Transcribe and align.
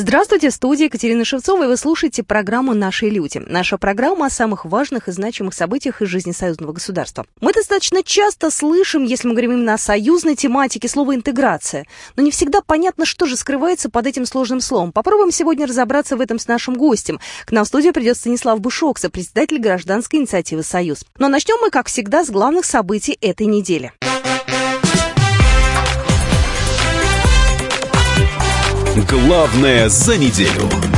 Здравствуйте, 0.00 0.50
в 0.50 0.54
студии 0.54 0.84
Екатерина 0.84 1.24
Шевцова, 1.24 1.64
и 1.64 1.66
вы 1.66 1.76
слушаете 1.76 2.22
программу 2.22 2.72
«Наши 2.72 3.08
люди». 3.08 3.42
Наша 3.44 3.78
программа 3.78 4.26
о 4.26 4.30
самых 4.30 4.64
важных 4.64 5.08
и 5.08 5.10
значимых 5.10 5.54
событиях 5.54 6.00
из 6.00 6.06
жизни 6.06 6.30
союзного 6.30 6.70
государства. 6.70 7.26
Мы 7.40 7.52
достаточно 7.52 8.04
часто 8.04 8.52
слышим, 8.52 9.02
если 9.02 9.26
мы 9.26 9.34
говорим 9.34 9.54
именно 9.54 9.74
о 9.74 9.78
союзной 9.78 10.36
тематике, 10.36 10.86
слово 10.86 11.16
«интеграция». 11.16 11.84
Но 12.14 12.22
не 12.22 12.30
всегда 12.30 12.60
понятно, 12.60 13.06
что 13.06 13.26
же 13.26 13.36
скрывается 13.36 13.90
под 13.90 14.06
этим 14.06 14.24
сложным 14.24 14.60
словом. 14.60 14.92
Попробуем 14.92 15.32
сегодня 15.32 15.66
разобраться 15.66 16.16
в 16.16 16.20
этом 16.20 16.38
с 16.38 16.46
нашим 16.46 16.74
гостем. 16.74 17.18
К 17.44 17.50
нам 17.50 17.64
в 17.64 17.66
студию 17.66 17.92
придет 17.92 18.16
Станислав 18.16 18.60
Бушокса, 18.60 19.10
председатель 19.10 19.58
гражданской 19.58 20.20
инициативы 20.20 20.62
«Союз». 20.62 21.04
Но 21.18 21.26
начнем 21.26 21.56
мы, 21.60 21.70
как 21.70 21.88
всегда, 21.88 22.24
с 22.24 22.30
главных 22.30 22.66
событий 22.66 23.18
этой 23.20 23.46
недели. 23.46 23.92
Главное 29.06 29.88
за 29.88 30.18
неделю. 30.18 30.97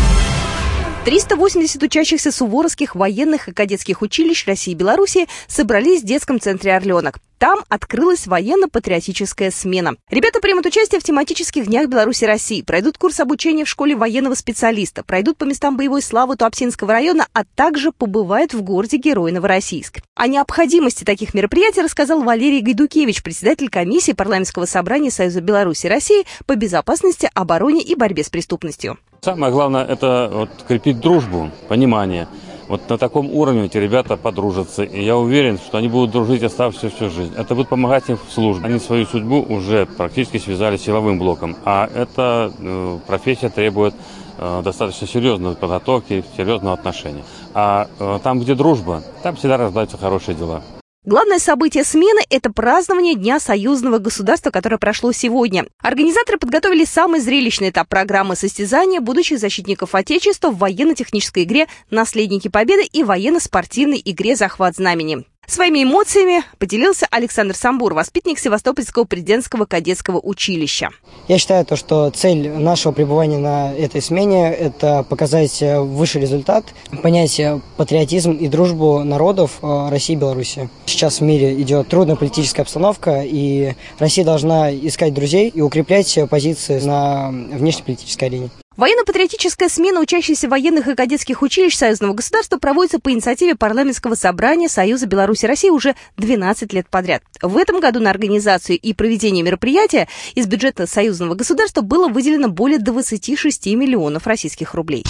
380 1.05 1.83
учащихся 1.83 2.31
суворовских 2.31 2.95
военных 2.95 3.49
и 3.49 3.53
кадетских 3.53 4.03
училищ 4.03 4.47
России 4.47 4.73
и 4.73 4.75
Беларуси 4.75 5.29
собрались 5.49 6.03
в 6.03 6.05
детском 6.05 6.39
центре 6.39 6.75
«Орленок». 6.75 7.21
Там 7.39 7.61
открылась 7.71 8.27
военно-патриотическая 8.27 9.51
смена. 9.51 9.95
Ребята 10.11 10.41
примут 10.41 10.67
участие 10.67 11.01
в 11.01 11.05
тематических 11.05 11.69
днях 11.69 11.89
Беларуси 11.89 12.27
России, 12.27 12.61
пройдут 12.61 12.99
курс 12.99 13.19
обучения 13.19 13.65
в 13.65 13.69
школе 13.69 13.97
военного 13.97 14.35
специалиста, 14.35 15.03
пройдут 15.03 15.39
по 15.39 15.45
местам 15.45 15.79
боевой 15.79 16.03
славы 16.03 16.37
Туапсинского 16.37 16.93
района, 16.93 17.27
а 17.33 17.45
также 17.45 17.93
побывают 17.93 18.53
в 18.53 18.61
городе 18.61 18.99
Герой 18.99 19.33
Новороссийск. 19.33 20.01
О 20.15 20.27
необходимости 20.27 21.05
таких 21.05 21.33
мероприятий 21.33 21.81
рассказал 21.81 22.23
Валерий 22.23 22.61
Гайдукевич, 22.61 23.23
председатель 23.23 23.71
комиссии 23.71 24.13
парламентского 24.13 24.67
собрания 24.67 25.11
Союза 25.11 25.41
Беларуси 25.41 25.87
России 25.87 26.27
по 26.45 26.57
безопасности, 26.57 27.31
обороне 27.33 27.81
и 27.81 27.95
борьбе 27.95 28.23
с 28.23 28.29
преступностью. 28.29 28.99
Самое 29.23 29.53
главное– 29.53 29.85
это 29.89 30.31
вот, 30.33 30.51
крепить 30.67 31.01
дружбу, 31.01 31.51
понимание– 31.69 32.27
вот 32.71 32.89
на 32.89 32.99
таком 32.99 33.29
уровне 33.33 33.65
эти 33.65 33.79
ребята 33.79 34.17
подружатся, 34.17 34.85
и 34.85 35.03
я 35.03 35.17
уверен, 35.17 35.59
что 35.59 35.79
они 35.79 35.89
будут 35.89 36.13
дружить 36.13 36.45
оставшуюся 36.45 36.95
всю 36.95 37.11
жизнь. 37.11 37.35
Это 37.37 37.57
будет 37.57 37.69
помогать 37.69 38.09
им 38.09 38.17
в 38.17 38.33
службе. 38.33 38.65
Они 38.65 38.79
свою 38.79 39.07
судьбу 39.07 39.43
уже 39.43 39.87
практически 39.87 40.39
связали 40.39 40.77
с 40.77 40.83
силовым 40.83 41.19
блоком, 41.19 41.57
а 41.65 41.91
эта 41.93 42.53
э, 42.57 42.99
профессия 43.09 43.49
требует 43.49 43.93
э, 44.39 44.63
достаточно 44.63 45.09
серьезной 45.09 45.57
подготовки, 45.57 46.25
серьезного 46.37 46.75
отношения. 46.75 47.25
А 47.55 47.89
э, 47.99 48.21
там, 48.23 48.39
где 48.39 48.55
дружба, 48.55 49.03
там 49.25 49.35
всегда 49.35 49.57
рождаются 49.57 49.99
хорошие 49.99 50.37
дела. 50.37 50.63
Главное 51.07 51.39
событие 51.39 51.83
смены– 51.83 52.21
это 52.29 52.53
празднование 52.53 53.15
Дня 53.15 53.41
союзного 53.41 53.97
государства, 53.97 54.51
которое 54.51 54.77
прошло 54.77 55.13
сегодня. 55.13 55.65
Организаторы 55.79 56.37
подготовили 56.37 56.85
самый 56.85 57.21
зрелищный 57.21 57.71
этап 57.71 57.89
программы 57.89 58.37
состязания 58.37 59.01
будущих 59.01 59.39
защитников 59.39 59.95
Отечества 59.95 60.51
в 60.51 60.59
военно-технической 60.59 61.45
игре 61.45 61.69
«Наследники 61.89 62.49
Победы» 62.49 62.85
и 62.85 63.03
военно-спортивной 63.03 64.03
игре 64.05 64.37
«Захват 64.37 64.77
знамени». 64.77 65.25
Своими 65.51 65.83
эмоциями 65.83 66.45
поделился 66.61 67.09
Александр 67.11 67.57
Самбур, 67.57 67.93
воспитанник 67.93 68.39
Севастопольского 68.39 69.03
президентского 69.03 69.65
кадетского 69.65 70.21
училища. 70.23 70.91
Я 71.27 71.39
считаю, 71.39 71.67
то, 71.67 71.75
что 71.75 72.09
цель 72.11 72.51
нашего 72.51 72.93
пребывания 72.93 73.39
на 73.39 73.75
этой 73.75 74.01
смене– 74.01 74.53
это 74.55 75.03
показать 75.03 75.61
высший 75.61 76.21
результат, 76.21 76.67
понять 77.03 77.41
патриотизм 77.77 78.31
и 78.31 78.47
дружбу 78.47 79.03
народов 79.03 79.59
э, 79.61 79.89
России 79.91 80.13
и 80.13 80.17
Беларуси. 80.17 80.71
Сейчас 80.87 81.19
в 81.19 81.25
мире 81.25 81.61
идет 81.61 81.89
трудная 81.89 82.15
политическая 82.15 82.63
обстановка, 82.63 83.23
и 83.25 83.75
Россия 83.99 84.25
должна 84.25 84.73
искать 84.73 85.13
друзей 85.13 85.49
и 85.49 85.61
укреплять 85.61 86.17
позиции 86.31 86.79
на 86.79 87.31
внешнеполитической 87.31 88.27
арене. 88.27 88.51
Военно-патриотическая 88.81 89.69
смена 89.69 90.01
учащихся 90.01 90.49
военных 90.49 90.89
и 90.89 90.95
кадетских 90.95 91.43
училищ 91.43 91.77
союзного 91.77 92.15
государства 92.15 92.57
проводится 92.57 92.99
по 92.99 93.13
инициативе 93.13 93.55
парламентского 93.55 94.15
собрания 94.15 94.71
Союза 94.71 95.05
Беларуси 95.05 95.45
России 95.45 95.69
уже 95.69 95.95
12 96.17 96.73
лет 96.73 96.89
подряд. 96.89 97.23
В 97.43 97.59
этом 97.59 97.81
году 97.81 98.01
на 98.01 98.09
организацию 98.09 98.79
и 98.79 98.95
проведение 98.95 99.45
мероприятия 99.45 100.09
из 100.35 100.47
бюджета 100.47 100.87
союзного 100.87 101.35
государства 101.35 101.83
было 101.83 102.09
выделено 102.09 102.49
более 102.49 102.79
26 102.79 103.67
миллионов 103.67 104.27
российских 104.27 104.73
рублей. 104.73 105.05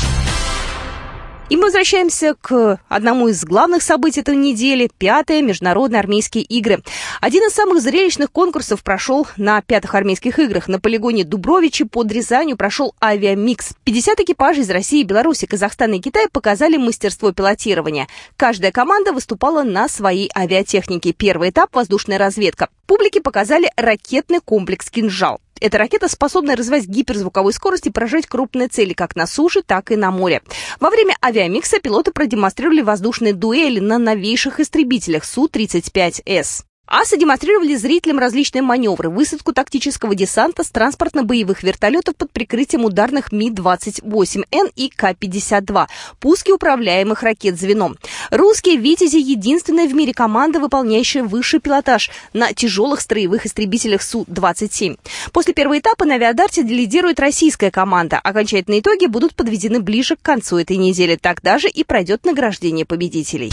И 1.50 1.56
мы 1.56 1.64
возвращаемся 1.64 2.36
к 2.40 2.80
одному 2.88 3.26
из 3.26 3.44
главных 3.44 3.82
событий 3.82 4.20
этой 4.20 4.36
недели– 4.36 4.88
пятые 4.98 5.42
международные 5.42 5.98
армейские 5.98 6.44
игры. 6.44 6.80
Один 7.20 7.42
из 7.42 7.52
самых 7.52 7.82
зрелищных 7.82 8.30
конкурсов 8.30 8.84
прошел 8.84 9.26
на 9.36 9.60
пятых 9.60 9.96
армейских 9.96 10.38
играх. 10.38 10.68
На 10.68 10.78
полигоне 10.78 11.24
Дубровичи 11.24 11.84
под 11.84 12.12
Рязанью 12.12 12.56
прошел 12.56 12.94
авиамикс. 13.02 13.72
50 13.82 14.20
экипажей 14.20 14.62
из 14.62 14.70
России, 14.70 15.02
Беларуси, 15.02 15.46
Казахстана 15.46 15.94
и 15.94 16.00
Китая 16.00 16.28
показали 16.30 16.76
мастерство 16.76 17.32
пилотирования. 17.32 18.06
Каждая 18.36 18.70
команда 18.70 19.12
выступала 19.12 19.64
на 19.64 19.88
своей 19.88 20.30
авиатехнике. 20.32 21.12
Первый 21.12 21.50
этап– 21.50 21.70
воздушная 21.74 22.18
разведка. 22.18 22.68
Публике 22.86 23.20
показали 23.20 23.68
ракетный 23.76 24.38
комплекс 24.38 24.88
«Кинжал». 24.88 25.40
Эта 25.60 25.78
ракета 25.78 26.08
способна 26.08 26.56
развивать 26.56 26.86
гиперзвуковой 26.86 27.52
скорость 27.52 27.86
и 27.86 27.90
поражать 27.90 28.26
крупные 28.26 28.68
цели 28.68 28.94
как 28.94 29.14
на 29.14 29.26
суше, 29.26 29.62
так 29.62 29.90
и 29.92 29.96
на 29.96 30.10
море. 30.10 30.42
Во 30.80 30.90
время 30.90 31.16
авиамикса 31.22 31.80
пилоты 31.80 32.12
продемонстрировали 32.12 32.80
воздушные 32.80 33.34
дуэли 33.34 33.80
на 33.80 33.98
новейших 33.98 34.60
истребителях 34.60 35.24
Су-35С. 35.24 36.64
АСА 36.90 37.16
демонстрировали 37.16 37.76
зрителям 37.76 38.18
различные 38.18 38.62
маневры, 38.62 39.10
высадку 39.10 39.52
тактического 39.52 40.16
десанта 40.16 40.64
с 40.64 40.72
транспортно-боевых 40.72 41.62
вертолетов 41.62 42.16
под 42.16 42.32
прикрытием 42.32 42.84
ударных 42.84 43.30
Ми-28Н 43.30 44.72
и 44.74 44.88
К-52, 44.88 45.86
пуски 46.18 46.50
управляемых 46.50 47.22
ракет 47.22 47.60
звеном. 47.60 47.96
Русские 48.32 48.76
«Витязи»— 48.76 49.16
единственная 49.18 49.86
в 49.86 49.94
мире 49.94 50.12
команда, 50.12 50.58
выполняющая 50.58 51.22
высший 51.22 51.60
пилотаж 51.60 52.10
на 52.32 52.52
тяжелых 52.52 53.00
строевых 53.00 53.46
истребителях 53.46 54.02
Су-27. 54.02 54.98
После 55.32 55.54
первого 55.54 55.78
этапа 55.78 56.04
на 56.04 56.14
авиадарте 56.14 56.62
лидирует 56.62 57.20
российская 57.20 57.70
команда. 57.70 58.18
Окончательные 58.18 58.80
итоги 58.80 59.06
будут 59.06 59.36
подведены 59.36 59.78
ближе 59.78 60.16
к 60.16 60.22
концу 60.22 60.56
этой 60.56 60.76
недели. 60.76 61.14
Тогда 61.14 61.60
же 61.60 61.68
и 61.68 61.84
пройдет 61.84 62.24
награждение 62.24 62.84
победителей. 62.84 63.52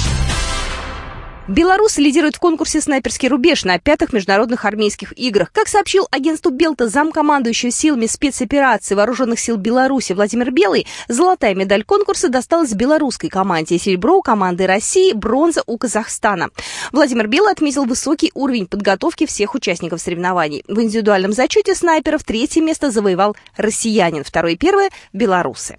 Беларусь 1.47 1.97
лидирует 1.97 2.35
в 2.35 2.39
конкурсе 2.39 2.81
«Снайперский 2.81 3.29
рубеж» 3.29 3.63
на 3.63 3.79
пятых 3.79 4.11
международных 4.11 4.65
армейских 4.65 5.17
играх. 5.17 5.49
Как 5.53 5.69
сообщил 5.69 6.05
агентству 6.11 6.51
Белта 6.51 6.89
замкомандующий 6.89 7.71
силами 7.71 8.05
спецоперации 8.05 8.95
Вооруженных 8.95 9.39
сил 9.39 9.55
Беларуси 9.55 10.11
Владимир 10.11 10.51
Белый, 10.51 10.87
золотая 11.07 11.55
медаль 11.55 11.85
конкурса 11.85 12.27
досталась 12.27 12.73
белорусской 12.73 13.29
команде, 13.29 13.77
серебро 13.77 14.17
у 14.17 14.21
команды 14.21 14.67
России, 14.67 15.13
бронза 15.13 15.63
у 15.65 15.77
Казахстана. 15.77 16.49
Владимир 16.91 17.27
Белый 17.27 17.53
отметил 17.53 17.85
высокий 17.85 18.31
уровень 18.33 18.67
подготовки 18.67 19.25
всех 19.25 19.55
участников 19.55 20.01
соревнований. 20.01 20.65
В 20.67 20.81
индивидуальном 20.81 21.31
зачете 21.31 21.75
снайперов 21.75 22.25
третье 22.25 22.61
место 22.61 22.91
завоевал 22.91 23.37
россиянин, 23.55 24.25
второе 24.25 24.53
и 24.53 24.57
первое– 24.57 24.89
белорусы. 25.13 25.77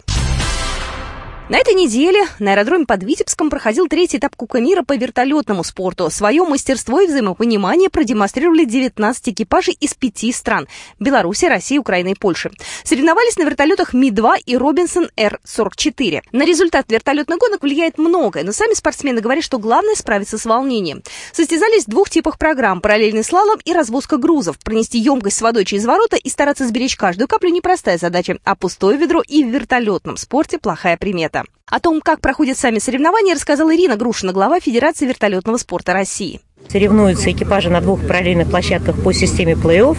На 1.48 1.56
этой 1.56 1.72
неделе 1.72 2.26
на 2.40 2.52
аэродроме 2.52 2.84
под 2.84 3.02
Витебском 3.04 3.48
проходил 3.48 3.88
третий 3.88 4.18
этап 4.18 4.36
Кубка 4.36 4.60
мира 4.60 4.82
по 4.82 4.94
вертолетному 4.94 5.64
спорту. 5.64 6.10
Свое 6.10 6.44
мастерство 6.44 7.00
и 7.00 7.06
взаимопонимание 7.06 7.88
продемонстрировали 7.88 8.66
19 8.66 9.30
экипажей 9.30 9.74
из 9.80 9.94
пяти 9.94 10.30
стран– 10.30 10.68
Беларуси, 11.00 11.46
России, 11.46 11.78
Украины 11.78 12.08
и 12.12 12.14
Польши. 12.14 12.50
Соревновались 12.84 13.38
на 13.38 13.44
вертолетах 13.44 13.94
Ми-2 13.94 14.40
и 14.44 14.58
Робинсон 14.58 15.08
Р-44. 15.16 16.20
На 16.32 16.44
результат 16.44 16.84
вертолетных 16.92 17.38
гонок 17.38 17.62
влияет 17.62 17.96
многое, 17.96 18.44
но 18.44 18.52
сами 18.52 18.74
спортсмены 18.74 19.22
говорят, 19.22 19.42
что 19.42 19.58
главное– 19.58 19.94
справиться 19.96 20.36
с 20.36 20.44
волнением. 20.44 21.02
Состязались 21.32 21.86
в 21.86 21.90
двух 21.90 22.10
типах 22.10 22.36
программ– 22.38 22.80
параллельный 22.82 23.24
слалом 23.24 23.58
и 23.64 23.72
развозка 23.72 24.18
грузов. 24.18 24.58
Пронести 24.58 24.98
емкость 24.98 25.38
с 25.38 25.40
водой 25.40 25.64
через 25.64 25.86
ворота 25.86 26.16
и 26.16 26.28
стараться 26.28 26.68
сберечь 26.68 26.96
каждую 26.96 27.26
каплю– 27.26 27.48
непростая 27.50 27.96
задача, 27.96 28.36
а 28.44 28.54
пустое 28.54 28.98
ведро 28.98 29.22
и 29.26 29.42
в 29.42 29.48
вертолетном 29.48 30.18
спорте– 30.18 30.58
плохая 30.60 30.98
примета. 30.98 31.37
О 31.66 31.80
том, 31.80 32.00
как 32.00 32.20
проходят 32.20 32.56
сами 32.56 32.78
соревнования, 32.78 33.34
рассказала 33.34 33.74
Ирина 33.74 33.96
Грушина, 33.96 34.32
глава 34.32 34.60
Федерации 34.60 35.06
вертолетного 35.06 35.58
спорта 35.58 35.92
России. 35.92 36.40
Соревнуются 36.68 37.30
экипажи 37.30 37.70
на 37.70 37.80
двух 37.80 38.06
параллельных 38.06 38.50
площадках 38.50 39.02
по 39.02 39.12
системе 39.12 39.52
плей-офф, 39.52 39.96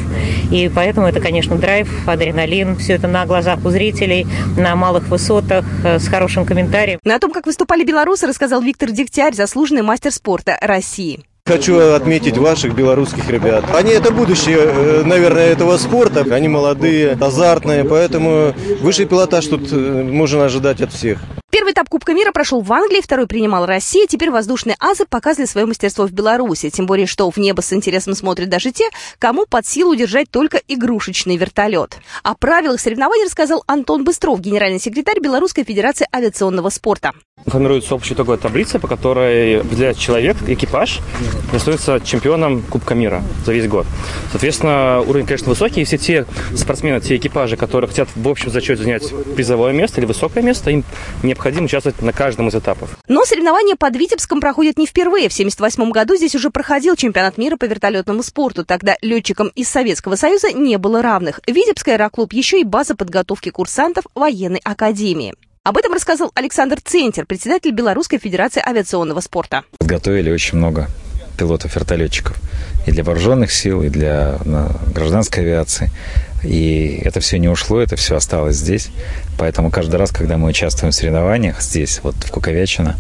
и 0.52 0.70
поэтому 0.74 1.08
это, 1.08 1.20
конечно, 1.20 1.56
драйв, 1.56 1.90
адреналин, 2.08 2.76
все 2.78 2.94
это 2.94 3.08
на 3.08 3.26
глазах 3.26 3.66
у 3.66 3.70
зрителей, 3.70 4.28
на 4.58 4.76
малых 4.76 5.08
высотах, 5.08 5.66
э, 5.84 6.00
с 6.00 6.08
хорошим 6.08 6.46
комментарием. 6.46 7.00
На 7.04 7.20
том, 7.20 7.32
как 7.32 7.46
выступали 7.46 7.84
белорусы, 7.84 8.28
рассказал 8.28 8.62
Виктор 8.62 8.92
Дегтярь, 8.92 9.34
заслуженный 9.34 9.82
мастер 9.82 10.12
спорта 10.12 10.58
России. 10.62 11.24
Хочу 11.50 11.80
отметить 11.96 12.38
ваших 12.38 12.76
белорусских 12.76 13.28
ребят. 13.28 13.66
Они 13.74 13.90
это 13.90 14.12
будущее, 14.12 14.60
э, 14.60 15.04
наверное, 15.04 15.48
этого 15.48 15.78
спорта. 15.78 16.24
Они 16.32 16.48
молодые, 16.48 17.18
азартные, 17.20 17.84
поэтому 17.86 18.54
высший 18.82 19.08
пилотаж 19.08 19.48
тут 19.48 19.68
э, 19.72 20.04
можно 20.04 20.46
ожидать 20.46 20.80
от 20.80 20.94
всех. 20.94 21.18
Первый 21.52 21.74
этап 21.74 21.90
Кубка 21.90 22.14
мира 22.14 22.32
прошел 22.32 22.62
в 22.62 22.72
Англии, 22.72 23.02
второй 23.02 23.26
принимала 23.26 23.66
Россия. 23.66 24.06
Теперь 24.06 24.30
воздушные 24.30 24.76
азы 24.80 25.06
показывали 25.10 25.48
свое 25.48 25.66
мастерство 25.66 26.06
в 26.06 26.12
Беларуси. 26.12 26.70
Тем 26.70 26.86
более, 26.86 27.08
что 27.08 27.30
в 27.30 27.38
небо 27.38 27.62
с 27.62 27.74
интересом 27.74 28.14
смотрят 28.14 28.50
даже 28.50 28.72
те, 28.72 28.88
кому 29.18 29.48
под 29.48 29.66
силу 29.66 29.94
удержать 29.94 30.30
только 30.30 30.62
игрушечный 30.68 31.38
вертолет. 31.38 31.98
О 32.22 32.36
правилах 32.36 32.80
соревнований 32.80 33.26
рассказал 33.26 33.64
Антон 33.66 34.04
Быстров, 34.04 34.40
генеральный 34.40 34.80
секретарь 34.80 35.20
Белорусской 35.20 35.64
Федерации 35.64 36.06
авиационного 36.16 36.70
спорта. 36.70 37.14
Формируется 37.46 37.96
общая 37.96 38.16
такая 38.16 38.38
таблица, 38.38 38.80
по 38.80 38.88
которой 38.88 39.62
определяет 39.62 39.98
человек, 39.98 40.38
экипаж, 40.46 41.00
становится 41.58 42.00
чемпионом 42.02 42.62
Кубка 42.62 42.94
мира 42.94 43.24
за 43.46 43.54
весь 43.54 43.68
год. 43.68 43.88
Соответственно, 44.32 45.00
уровень, 45.00 45.26
конечно, 45.26 45.50
высокий, 45.50 45.82
и 45.82 45.86
все 45.86 45.98
те 45.98 46.26
спортсмены, 46.56 47.02
те 47.02 47.16
экипажи, 47.16 47.58
которые 47.58 47.88
хотят 47.88 48.10
в 48.14 48.28
общем 48.28 48.52
зачете 48.52 48.84
занять 48.84 49.12
призовое 49.36 49.74
место 49.74 50.00
или 50.00 50.06
высокое 50.06 50.44
место, 50.44 50.70
им 50.70 50.84
необходимо 51.40 51.66
участвовать 51.66 52.02
на 52.02 52.12
каждом 52.12 52.50
из 52.50 52.56
этапов. 52.56 52.98
Но 53.08 53.24
соревнования 53.24 53.76
под 53.78 53.96
Витебском 53.96 54.42
проходят 54.42 54.78
не 54.78 54.86
впервые. 54.86 55.30
В 55.30 55.34
1978 55.34 55.92
году 55.92 56.16
здесь 56.16 56.36
уже 56.36 56.50
проходил 56.50 56.96
чемпионат 56.96 57.38
мира 57.38 57.56
по 57.56 57.66
вертолетному 57.66 58.24
спорту. 58.24 58.66
Тогда 58.66 58.98
летчикам 59.02 59.48
из 59.56 59.70
Советского 59.70 60.16
Союза 60.16 60.52
не 60.52 60.78
было 60.78 61.02
равных. 61.02 61.40
Витебский 61.48 61.94
аэроклуб 61.94 62.34
еще 62.34 62.60
и 62.60 62.66
база 62.66 62.96
подготовки 62.96 63.50
курсантов 63.50 64.04
военной 64.16 64.60
академии. 64.64 65.34
Об 65.64 65.78
этом 65.78 65.94
рассказал 65.94 66.32
Александр 66.36 66.80
Центер, 66.84 67.26
председатель 67.26 67.72
Белорусской 67.72 68.20
Федерации 68.20 68.62
авиационного 68.66 69.22
спорта. 69.22 69.64
Подготовили 69.78 70.32
очень 70.32 70.58
много 70.58 70.88
пилотов-вертолетчиков 71.40 72.36
и 72.86 72.92
для 72.92 73.04
вооруженных 73.04 73.52
сил, 73.52 73.82
и 73.84 73.90
для 73.90 74.38
гражданской 74.94 75.44
авиации. 75.44 75.90
И 76.44 77.02
это 77.04 77.20
все 77.20 77.38
не 77.38 77.50
ушло, 77.50 77.82
это 77.82 77.96
все 77.96 78.16
осталось 78.16 78.56
здесь. 78.56 78.90
Поэтому 79.38 79.72
каждый 79.72 79.96
раз, 79.96 80.12
когда 80.12 80.38
мы 80.38 80.50
участвуем 80.50 80.92
в 80.92 80.96
соревнованиях 80.96 81.62
здесь, 81.62 82.00
вот 82.04 82.16
в 82.16 82.32
Куковячино, 82.32 82.98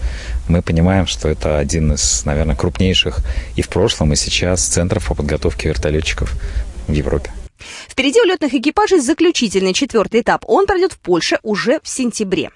мы 0.47 0.61
понимаем, 0.61 1.07
что 1.07 1.29
это 1.29 1.57
один 1.57 1.93
из, 1.93 2.25
наверное, 2.25 2.55
крупнейших 2.55 3.19
и 3.55 3.61
в 3.61 3.69
прошлом, 3.69 4.13
и 4.13 4.15
сейчас 4.15 4.65
центров 4.65 5.07
по 5.07 5.15
подготовке 5.15 5.69
вертолетчиков 5.69 6.33
в 6.87 6.91
Европе. 6.91 7.31
Впереди 7.89 8.21
у 8.21 8.25
летных 8.25 8.53
экипажей 8.53 8.99
заключительный 8.99 9.73
четвертый 9.73 10.21
этап. 10.21 10.43
Он 10.47 10.65
пройдет 10.65 10.93
в 10.93 10.99
Польше 10.99 11.39
уже 11.43 11.79
в 11.83 11.89
сентябре. 11.89 12.49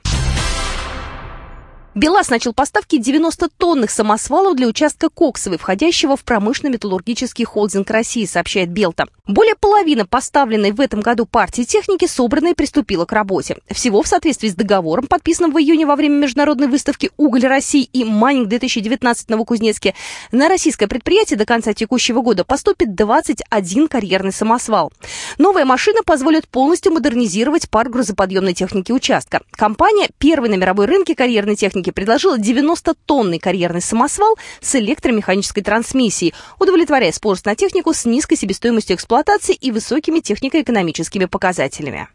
БелАЗ 1.96 2.30
начал 2.30 2.54
поставки 2.54 2.98
90 2.98 3.50
тонных 3.50 3.92
самосвалов 3.92 4.56
для 4.56 4.68
участка 4.68 5.10
Коксовой, 5.10 5.60
входящего 5.60 6.18
в 6.18 6.24
промышленно-металлургический 6.24 7.46
холдинг 7.46 7.90
России, 7.92 8.26
сообщает 8.26 8.72
Белта. 8.72 9.06
Более 9.28 9.56
половины 9.56 10.06
поставленной 10.06 10.72
в 10.72 10.82
этом 10.82 11.02
году 11.02 11.26
партии 11.26 11.62
техники 11.62 12.08
собрана 12.08 12.48
и 12.48 12.54
приступила 12.56 13.06
к 13.06 13.14
работе. 13.14 13.58
Всего 13.70 14.02
в 14.02 14.08
соответствии 14.08 14.50
с 14.50 14.56
договором, 14.56 15.06
подписанным 15.06 15.54
в 15.54 15.60
июне 15.60 15.86
во 15.86 15.96
время 15.96 16.16
международной 16.16 16.68
выставки 16.68 17.12
«Уголь 17.16 17.46
России» 17.46 17.88
и 17.94 18.04
«Майнинг-2019» 18.04 19.14
в 19.14 19.30
Новокузнецке, 19.30 19.94
на 20.32 20.50
российское 20.50 20.88
предприятие 20.88 21.38
до 21.38 21.46
конца 21.46 21.74
текущего 21.74 22.22
года 22.22 22.44
поступит 22.44 22.96
21 22.96 23.88
карьерный 23.88 24.34
самосвал. 24.34 24.92
Новая 25.38 25.64
машина 25.64 26.02
позволит 26.04 26.48
полностью 26.48 26.92
модернизировать 26.92 27.70
парк 27.70 27.92
грузоподъемной 27.92 28.56
техники 28.56 28.92
участка. 28.92 29.42
Компания 29.52 30.10
первой 30.18 30.50
на 30.50 30.56
мировой 30.56 30.88
рынке 30.88 31.16
карьерной 31.16 31.56
техники 31.56 31.83
техники 31.84 31.92
предложила 31.92 32.38
90-тонный 32.38 33.40
карьерный 33.40 33.82
самосвал 33.82 34.36
с 34.62 34.76
электромеханической 34.76 35.62
трансмиссией, 35.62 36.34
удовлетворяя 36.60 37.12
спрос 37.12 37.44
на 37.46 37.56
технику 37.56 37.94
с 37.94 38.06
низкой 38.06 38.38
себестоимостью 38.38 38.96
эксплуатации 38.96 39.54
и 39.54 39.72
высокими 39.72 40.20
технико-экономическими 40.20 41.26
показателями. 41.26 42.08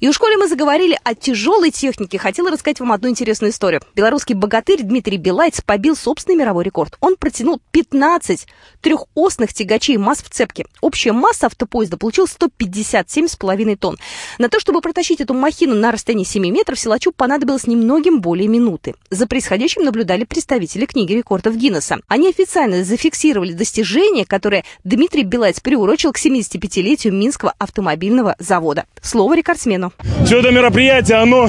И 0.00 0.08
у 0.08 0.12
школе 0.12 0.36
мы 0.36 0.48
заговорили 0.48 0.98
о 1.04 1.14
тяжелой 1.14 1.70
технике. 1.70 2.18
Хотела 2.18 2.50
рассказать 2.50 2.80
вам 2.80 2.92
одну 2.92 3.08
интересную 3.08 3.50
историю. 3.50 3.80
Белорусский 3.94 4.34
богатырь 4.34 4.82
Дмитрий 4.82 5.16
Белайц 5.16 5.60
побил 5.60 5.96
собственный 5.96 6.36
мировой 6.36 6.64
рекорд. 6.64 6.96
Он 7.00 7.16
протянул 7.16 7.60
15 7.72 8.46
трехосных 8.80 9.52
тягачей 9.52 9.96
масс 9.96 10.22
в 10.22 10.30
цепке. 10.30 10.66
Общая 10.80 11.12
масса 11.12 11.46
автопоезда 11.46 11.96
получилась 11.96 12.36
157,5 12.38 13.76
тонн. 13.76 13.98
На 14.38 14.48
то, 14.48 14.60
чтобы 14.60 14.80
протащить 14.80 15.20
эту 15.20 15.34
махину 15.34 15.74
на 15.74 15.92
расстоянии 15.92 16.24
7 16.24 16.46
метров, 16.50 16.78
силачу 16.78 17.12
понадобилось 17.12 17.66
немногим 17.66 18.20
более 18.20 18.48
минуты. 18.48 18.94
За 19.10 19.26
происходящим 19.26 19.82
наблюдали 19.82 20.24
представители 20.24 20.86
книги 20.86 21.14
рекордов 21.14 21.56
Гиннесса. 21.56 21.98
Они 22.08 22.28
официально 22.28 22.84
зафиксировали 22.84 23.52
достижение, 23.52 24.24
которое 24.24 24.64
Дмитрий 24.84 25.24
Белайц 25.24 25.60
приурочил 25.60 26.12
к 26.12 26.18
75-летию 26.18 27.12
Минского 27.12 27.54
автомобильного 27.58 28.36
завода. 28.38 28.86
Слово 29.02 29.36
рекордсмена 29.36 29.55
спортсмену. 29.56 29.92
Все 30.24 30.40
это 30.40 30.50
мероприятие, 30.50 31.18
оно 31.18 31.48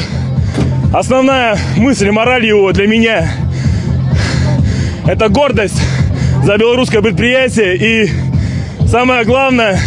основная 0.94 1.58
мысль, 1.78 2.10
мораль 2.10 2.46
его 2.46 2.72
для 2.72 2.88
меня– 2.88 3.30
это 5.06 5.30
гордость 5.30 5.82
за 6.44 6.58
белорусское 6.58 7.02
предприятие. 7.02 7.76
И 7.76 8.10
самое 8.88 9.26
главное, 9.26 9.80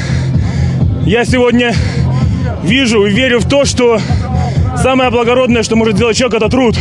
я 1.06 1.24
сегодня 1.24 1.74
вижу 2.62 3.06
и 3.06 3.10
верю 3.10 3.40
в 3.40 3.48
то, 3.48 3.64
что 3.64 3.98
самое 4.76 5.10
благородное, 5.10 5.62
что 5.62 5.76
может 5.76 5.96
сделать 5.96 6.16
человек, 6.16 6.42
это 6.42 6.50
труд. 6.50 6.76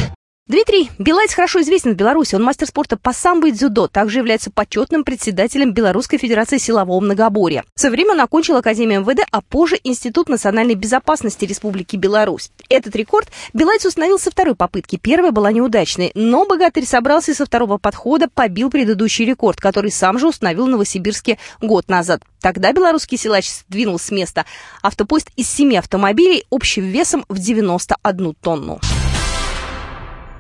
Дмитрий 0.50 0.90
Белайц 0.98 1.36
хорошо 1.36 1.62
известен 1.62 1.94
в 1.94 1.96
Беларуси. 1.96 2.34
Он 2.34 2.42
мастер 2.42 2.66
спорта 2.66 2.98
по 2.98 3.14
самбо 3.14 3.50
и 3.50 3.52
дзюдо. 3.52 3.88
Также 3.88 4.18
является 4.18 4.50
почетным 4.50 5.04
председателем 5.04 5.74
Белорусской 5.74 6.18
Федерации 6.18 6.58
силового 6.58 7.00
многоборья. 7.00 7.66
В 7.76 7.80
свое 7.80 7.92
время 7.92 8.14
он 8.14 8.22
окончил 8.22 8.56
Академию 8.56 9.02
МВД, 9.02 9.28
а 9.30 9.42
позже 9.42 9.80
Институт 9.84 10.28
национальной 10.28 10.74
безопасности 10.74 11.46
Республики 11.46 11.98
Беларусь. 11.98 12.50
Этот 12.68 12.96
рекорд 12.96 13.30
Белайц 13.54 13.86
установил 13.86 14.18
со 14.18 14.32
второй 14.32 14.56
попытки. 14.56 14.96
Первая 14.96 15.32
была 15.32 15.52
неудачной, 15.52 16.10
но 16.16 16.48
богатырь 16.48 16.88
собрался 16.88 17.30
и 17.30 17.36
со 17.36 17.46
второго 17.46 17.78
подхода 17.78 18.28
побил 18.28 18.72
предыдущий 18.72 19.26
рекорд, 19.26 19.60
который 19.60 19.92
сам 19.92 20.18
же 20.18 20.28
установил 20.28 20.66
в 20.66 20.70
Новосибирске 20.70 21.38
год 21.62 21.90
назад. 21.90 22.24
Тогда 22.42 22.74
белорусский 22.74 23.20
силач 23.20 23.48
сдвинул 23.48 24.00
с 24.00 24.10
места 24.10 24.46
автопоезд 24.82 25.30
из 25.36 25.48
семи 25.48 25.78
автомобилей 25.78 26.46
общим 26.50 26.86
весом 26.86 27.24
в 27.30 27.38
91 27.38 28.34
тонну. 28.42 28.80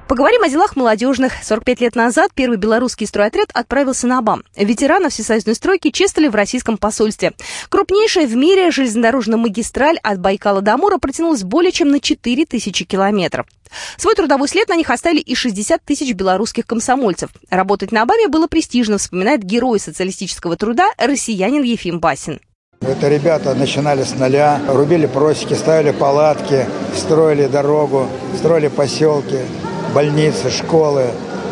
Поговорим 0.09 0.41
о 0.41 0.49
делах 0.49 0.75
молодежных. 0.75 1.33
45 1.43 1.81
лет 1.81 1.95
назад 1.95 2.31
первый 2.33 2.57
белорусский 2.57 3.05
стройотряд 3.05 3.51
отправился 3.53 4.07
на 4.07 4.23
БАМ. 4.23 4.43
Ветеранов 4.55 5.13
всесоюзной 5.13 5.53
стройки 5.53 5.91
чествовали 5.91 6.29
в 6.29 6.35
российском 6.35 6.79
посольстве. 6.79 7.33
Крупнейшая 7.69 8.25
в 8.25 8.35
мире 8.35 8.71
железнодорожная 8.71 9.37
магистраль 9.37 9.99
от 10.01 10.19
Байкала 10.19 10.61
до 10.61 10.73
Амура 10.73 10.97
протянулась 10.97 11.43
более 11.43 11.71
чем 11.71 11.89
на 11.89 11.99
4 11.99 12.43
тысячи 12.47 12.85
километров. 12.85 13.45
Свой 13.97 14.15
трудовой 14.15 14.47
след 14.47 14.67
на 14.67 14.75
них 14.75 14.89
оставили 14.89 15.19
и 15.19 15.35
60 15.35 15.83
тысяч 15.85 16.11
белорусских 16.15 16.65
комсомольцев. 16.65 17.29
Работать 17.51 17.91
на 17.91 18.03
БАМе 18.07 18.29
было 18.29 18.47
престижно, 18.47 18.97
вспоминает 18.97 19.43
герой 19.43 19.79
социалистического 19.79 20.55
труда 20.55 20.89
россиянин 20.97 21.61
Ефим 21.61 21.99
Басин. 21.99 22.39
Это 22.81 23.09
ребята 23.09 23.53
начинали 23.53 24.03
с 24.03 24.15
нуля, 24.15 24.59
рубили 24.69 25.05
просеки, 25.05 25.53
ставили 25.53 25.91
палатки, 25.91 26.65
строили 26.95 27.45
дорогу, 27.45 28.09
строили 28.39 28.69
поселки 28.69 29.37
больницы, 29.93 30.49
школы. 30.49 31.07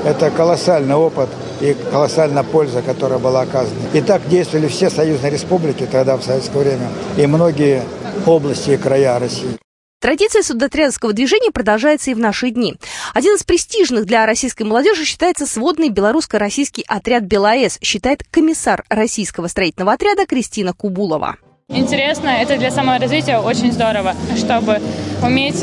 Это 0.05 0.29
колоссальный 0.31 0.95
опыт 0.95 1.29
и 1.59 1.75
колоссальная 1.91 2.43
польза, 2.43 2.81
которая 2.81 3.19
была 3.19 3.41
оказана. 3.41 3.79
И 3.93 4.01
так 4.01 4.27
действовали 4.27 4.67
все 4.67 4.89
союзные 4.89 5.31
республики 5.31 5.87
тогда, 5.91 6.17
в 6.17 6.23
советское 6.23 6.59
время, 6.59 6.89
и 7.17 7.25
многие 7.25 7.83
области 8.25 8.71
и 8.71 8.77
края 8.77 9.19
России. 9.19 9.57
Традиция 9.99 10.43
судотрядовского 10.43 11.11
движения 11.11 11.51
продолжается 11.51 12.11
и 12.11 12.13
в 12.13 12.19
наши 12.19 12.51
дни. 12.51 12.75
Один 13.15 13.35
из 13.35 13.43
престижных 13.43 14.05
для 14.05 14.27
российской 14.27 14.63
молодежи 14.63 15.05
считается 15.05 15.47
сводный 15.47 15.89
белорусско-российский 15.89 16.85
отряд 16.87 17.23
«БелАЭС», 17.23 17.79
считает 17.81 18.23
комиссар 18.29 18.83
российского 18.89 19.47
строительного 19.47 19.93
отряда 19.93 20.27
Кристина 20.27 20.73
Кубулова. 20.73 21.37
Интересно, 21.69 22.29
это 22.29 22.57
для 22.57 22.71
саморазвития 22.71 23.39
очень 23.39 23.73
здорово, 23.73 24.13
чтобы 24.37 24.79
уметь 25.21 25.61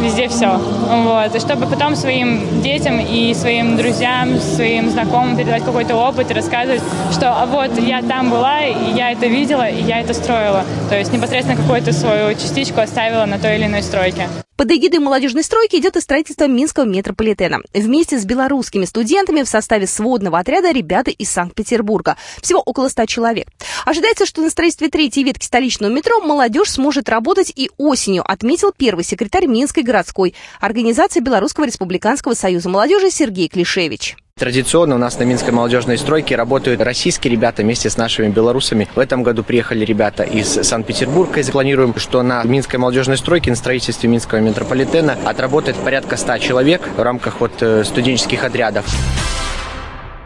везде 0.00 0.28
все. 0.28 0.56
Вот. 0.56 1.34
И 1.34 1.40
чтобы 1.40 1.66
потом 1.66 1.96
своим 1.96 2.62
детям 2.62 3.00
и 3.00 3.34
своим 3.34 3.76
друзьям, 3.76 4.38
своим 4.38 4.88
знакомым 4.88 5.36
передавать 5.36 5.64
какой-то 5.64 5.96
опыт 5.96 6.30
и 6.30 6.34
рассказывать, 6.34 6.80
что 7.10 7.32
а 7.32 7.46
вот 7.46 7.76
я 7.76 8.02
там 8.02 8.30
была, 8.30 8.60
и 8.64 8.92
я 8.94 9.10
это 9.10 9.26
видела, 9.26 9.68
и 9.68 9.82
я 9.82 10.00
это 10.00 10.14
строила. 10.14 10.64
То 10.88 10.96
есть 10.96 11.12
непосредственно 11.12 11.60
какую-то 11.60 11.92
свою 11.92 12.32
частичку 12.34 12.80
оставила 12.80 13.26
на 13.26 13.40
той 13.40 13.56
или 13.56 13.66
иной 13.66 13.82
стройке. 13.82 14.28
Под 14.56 14.70
эгидой 14.70 15.00
молодежной 15.00 15.42
стройки 15.42 15.76
идет 15.76 15.96
и 15.96 16.00
строительство 16.00 16.46
Минского 16.46 16.84
метрополитена. 16.84 17.60
Вместе 17.72 18.18
с 18.18 18.24
белорусскими 18.24 18.84
студентами 18.84 19.42
в 19.42 19.48
составе 19.48 19.86
сводного 19.86 20.38
отряда 20.38 20.72
ребята 20.72 21.10
из 21.10 21.30
Санкт-Петербурга. 21.30 22.16
Всего 22.40 22.60
около 22.60 22.88
100 22.88 23.06
человек. 23.06 23.48
Ожидается, 23.86 24.26
что 24.26 24.42
на 24.42 24.50
строительстве 24.50 24.88
третьей 24.88 25.24
ветки 25.24 25.46
столичного 25.46 25.90
метро 25.90 26.20
молодежь 26.20 26.70
сможет 26.70 27.08
работать 27.08 27.52
и 27.54 27.70
осенью, 27.78 28.30
отметил 28.30 28.72
первый 28.76 29.04
секретарь 29.04 29.46
Минской 29.46 29.82
городской 29.82 30.34
организации 30.60 31.20
Белорусского 31.20 31.64
республиканского 31.64 32.34
союза 32.34 32.68
молодежи 32.68 33.10
Сергей 33.10 33.48
Клишевич. 33.48 34.16
Традиционно 34.42 34.96
у 34.96 34.98
нас 34.98 35.20
на 35.20 35.22
Минской 35.22 35.52
молодежной 35.52 35.96
стройке 35.96 36.34
работают 36.34 36.80
российские 36.80 37.30
ребята 37.30 37.62
вместе 37.62 37.88
с 37.88 37.96
нашими 37.96 38.26
белорусами. 38.26 38.88
В 38.92 38.98
этом 38.98 39.22
году 39.22 39.44
приехали 39.44 39.84
ребята 39.84 40.24
из 40.24 40.48
Санкт-Петербурга 40.48 41.38
и 41.38 41.42
запланируем, 41.44 41.94
что 41.96 42.24
на 42.24 42.42
Минской 42.42 42.80
молодежной 42.80 43.18
стройке, 43.18 43.50
на 43.50 43.56
строительстве 43.56 44.08
Минского 44.08 44.40
метрополитена 44.40 45.16
отработает 45.24 45.76
порядка 45.76 46.16
100 46.16 46.38
человек 46.38 46.82
в 46.96 47.00
рамках 47.00 47.38
вот 47.38 47.52
э, 47.60 47.84
студенческих 47.84 48.42
отрядов. 48.42 48.84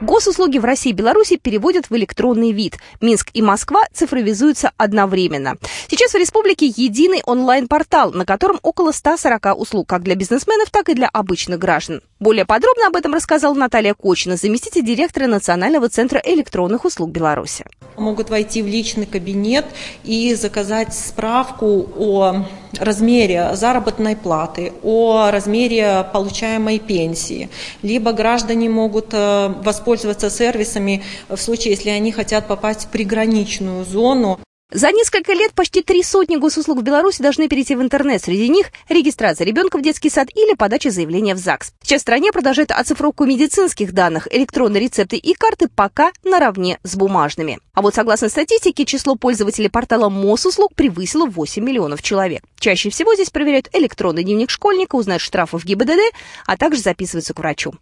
Госуслуги 0.02 0.58
в 0.58 0.64
России 0.64 0.90
и 0.90 0.92
Беларуси 0.92 1.36
переводят 1.36 1.88
в 1.88 1.96
электронный 1.96 2.52
вид. 2.52 2.78
Минск 3.00 3.30
и 3.32 3.40
Москва 3.40 3.82
цифровизуются 3.94 4.72
одновременно. 4.76 5.56
Сейчас 5.88 6.12
в 6.12 6.16
республике 6.16 6.66
единый 6.66 7.22
онлайн-портал, 7.24 8.12
на 8.12 8.26
котором 8.26 8.58
около 8.62 8.92
140 8.92 9.58
услуг 9.58 9.88
как 9.88 10.02
для 10.02 10.14
бизнесменов, 10.14 10.68
так 10.70 10.90
и 10.90 10.94
для 10.94 11.08
обычных 11.08 11.58
граждан. 11.58 12.02
Более 12.20 12.44
подробно 12.44 12.88
об 12.88 12.96
этом 12.96 13.14
рассказала 13.14 13.54
Наталья 13.54 13.94
Кочина, 13.94 14.36
заместитель 14.36 14.84
директора 14.84 15.26
Национального 15.28 15.88
центра 15.88 16.20
электронных 16.24 16.84
услуг 16.84 17.10
Беларуси. 17.10 17.64
Могут 17.96 18.28
войти 18.28 18.62
в 18.62 18.66
личный 18.66 19.06
кабинет 19.06 19.64
и 20.04 20.34
заказать 20.34 20.94
справку 20.94 21.88
о 21.96 22.44
размере 22.78 23.50
заработной 23.54 24.16
платы, 24.16 24.72
о 24.82 25.30
размере 25.30 26.06
получаемой 26.12 26.78
пенсии. 26.78 27.48
Либо 27.82 28.12
граждане 28.12 28.68
могут 28.68 29.08
э, 29.12 29.54
воспользоваться 29.86 30.30
сервисами 30.30 31.04
в 31.28 31.36
случае, 31.36 31.74
если 31.74 31.90
они 31.90 32.10
хотят 32.10 32.48
попасть 32.48 32.86
в 32.86 32.88
приграничную 32.88 33.84
зону. 33.84 34.40
За 34.72 34.90
несколько 34.90 35.32
лет 35.32 35.52
почти 35.52 35.80
три 35.80 36.02
сотни 36.02 36.34
госуслуг 36.34 36.80
в 36.80 36.82
Беларуси 36.82 37.22
должны 37.22 37.46
перейти 37.46 37.76
в 37.76 37.82
интернет. 37.82 38.20
Среди 38.20 38.48
них 38.48 38.72
регистрация 38.88 39.44
ребенка 39.44 39.78
в 39.78 39.82
детский 39.82 40.10
сад 40.10 40.28
или 40.34 40.56
подача 40.56 40.90
заявления 40.90 41.36
в 41.36 41.38
ЗАГС. 41.38 41.72
Сейчас 41.84 42.00
в 42.00 42.02
стране 42.02 42.32
продолжает 42.32 42.72
оцифровку 42.72 43.26
медицинских 43.26 43.92
данных. 43.92 44.26
Электронные 44.28 44.82
рецепты 44.82 45.18
и 45.18 45.34
карты 45.34 45.68
пока 45.68 46.10
наравне 46.24 46.80
с 46.82 46.96
бумажными. 46.96 47.60
А 47.74 47.82
вот 47.82 47.94
согласно 47.94 48.28
статистике, 48.28 48.84
число 48.84 49.14
пользователей 49.14 49.68
портала 49.68 50.08
Мосуслуг 50.08 50.74
превысило 50.74 51.26
8 51.26 51.62
миллионов 51.62 52.02
человек. 52.02 52.42
Чаще 52.58 52.90
всего 52.90 53.14
здесь 53.14 53.30
проверяют 53.30 53.68
электронный 53.72 54.24
дневник 54.24 54.50
школьника, 54.50 54.96
узнают 54.96 55.22
штрафы 55.22 55.58
в 55.58 55.64
ГИБДД, 55.64 56.00
а 56.44 56.56
также 56.56 56.80
записываются 56.80 57.34
к 57.34 57.38
врачу. 57.38 57.74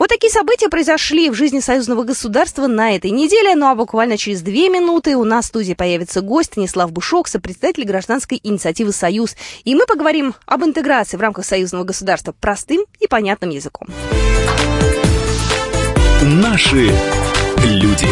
Вот 0.00 0.08
такие 0.08 0.32
события 0.32 0.68
произошли 0.68 1.30
в 1.30 1.34
жизни 1.34 1.60
союзного 1.60 2.02
государства 2.02 2.66
на 2.66 2.96
этой 2.96 3.12
неделе. 3.12 3.54
Ну 3.54 3.66
а 3.66 3.76
буквально 3.76 4.16
через 4.16 4.42
две 4.42 4.68
минуты 4.68 5.16
у 5.16 5.22
нас 5.22 5.44
в 5.44 5.48
студии 5.48 5.74
появится 5.74 6.23
гость 6.24 6.52
Станислав 6.52 6.92
Бушок, 6.92 7.28
сопредседатель 7.28 7.84
гражданской 7.84 8.40
инициативы 8.42 8.92
«Союз». 8.92 9.36
И 9.64 9.74
мы 9.74 9.86
поговорим 9.86 10.34
об 10.46 10.64
интеграции 10.64 11.16
в 11.16 11.20
рамках 11.20 11.44
союзного 11.44 11.84
государства 11.84 12.32
простым 12.32 12.84
и 13.00 13.06
понятным 13.06 13.50
языком. 13.50 13.88
Наши 16.22 16.90
люди. 17.62 18.08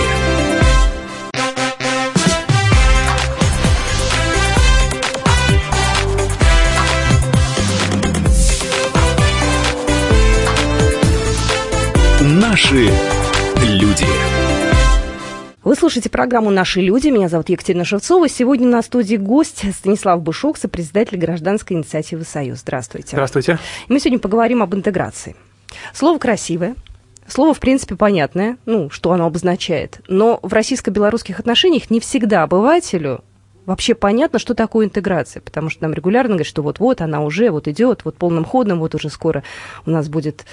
Наши 12.21 12.91
люди. 13.63 14.42
Вы 15.65 15.77
слушаете 15.77 16.11
программу 16.11 16.51
«Наши 16.51 16.81
люди». 16.81 17.07
Меня 17.07 17.29
зовут 17.29 17.49
Екатерина 17.49 17.85
Шевцова. 17.85 18.29
Сегодня 18.29 18.67
на 18.67 18.83
студии 18.83 19.15
гость 19.15 19.63
Станислав 19.73 20.21
Бушок, 20.21 20.57
сопредседатель 20.57 21.17
гражданской 21.17 21.77
инициативы 21.77 22.25
«Союз». 22.25 22.63
Здравствуйте. 22.63 23.11
Здравствуйте. 23.13 23.61
И 23.87 23.93
мы 23.93 24.01
сегодня 24.01 24.19
поговорим 24.19 24.61
об 24.65 24.75
интеграции. 24.75 25.37
Слово 25.95 26.19
красивое, 26.19 26.75
Слово, 27.29 27.55
в 27.55 27.61
принципе, 27.61 27.95
понятное, 27.95 28.57
ну, 28.67 28.91
что 28.91 29.13
оно 29.13 29.25
обозначает. 29.27 30.01
Но 30.09 30.41
в 30.43 30.53
российско-белорусских 30.53 31.39
отношениях 31.39 31.89
не 31.91 32.01
всегда 32.01 32.43
обывателю 32.43 33.23
вообще 33.65 33.95
понятно, 33.95 34.41
что 34.41 34.55
такое 34.55 34.87
интеграция, 34.87 35.41
потому 35.41 35.71
что 35.71 35.85
нам 35.85 35.95
регулярно 35.95 36.31
говорят, 36.31 36.49
что 36.49 36.63
вот-вот 36.63 37.01
она 37.01 37.23
уже 37.23 37.51
вот 37.51 37.69
идет, 37.69 38.05
вот 38.05 38.17
полным 38.17 38.45
ходом, 38.45 38.81
вот 38.81 38.97
уже 38.97 39.09
скоро 39.11 39.45
у 39.87 39.91
нас 39.93 40.09
будет 40.09 40.45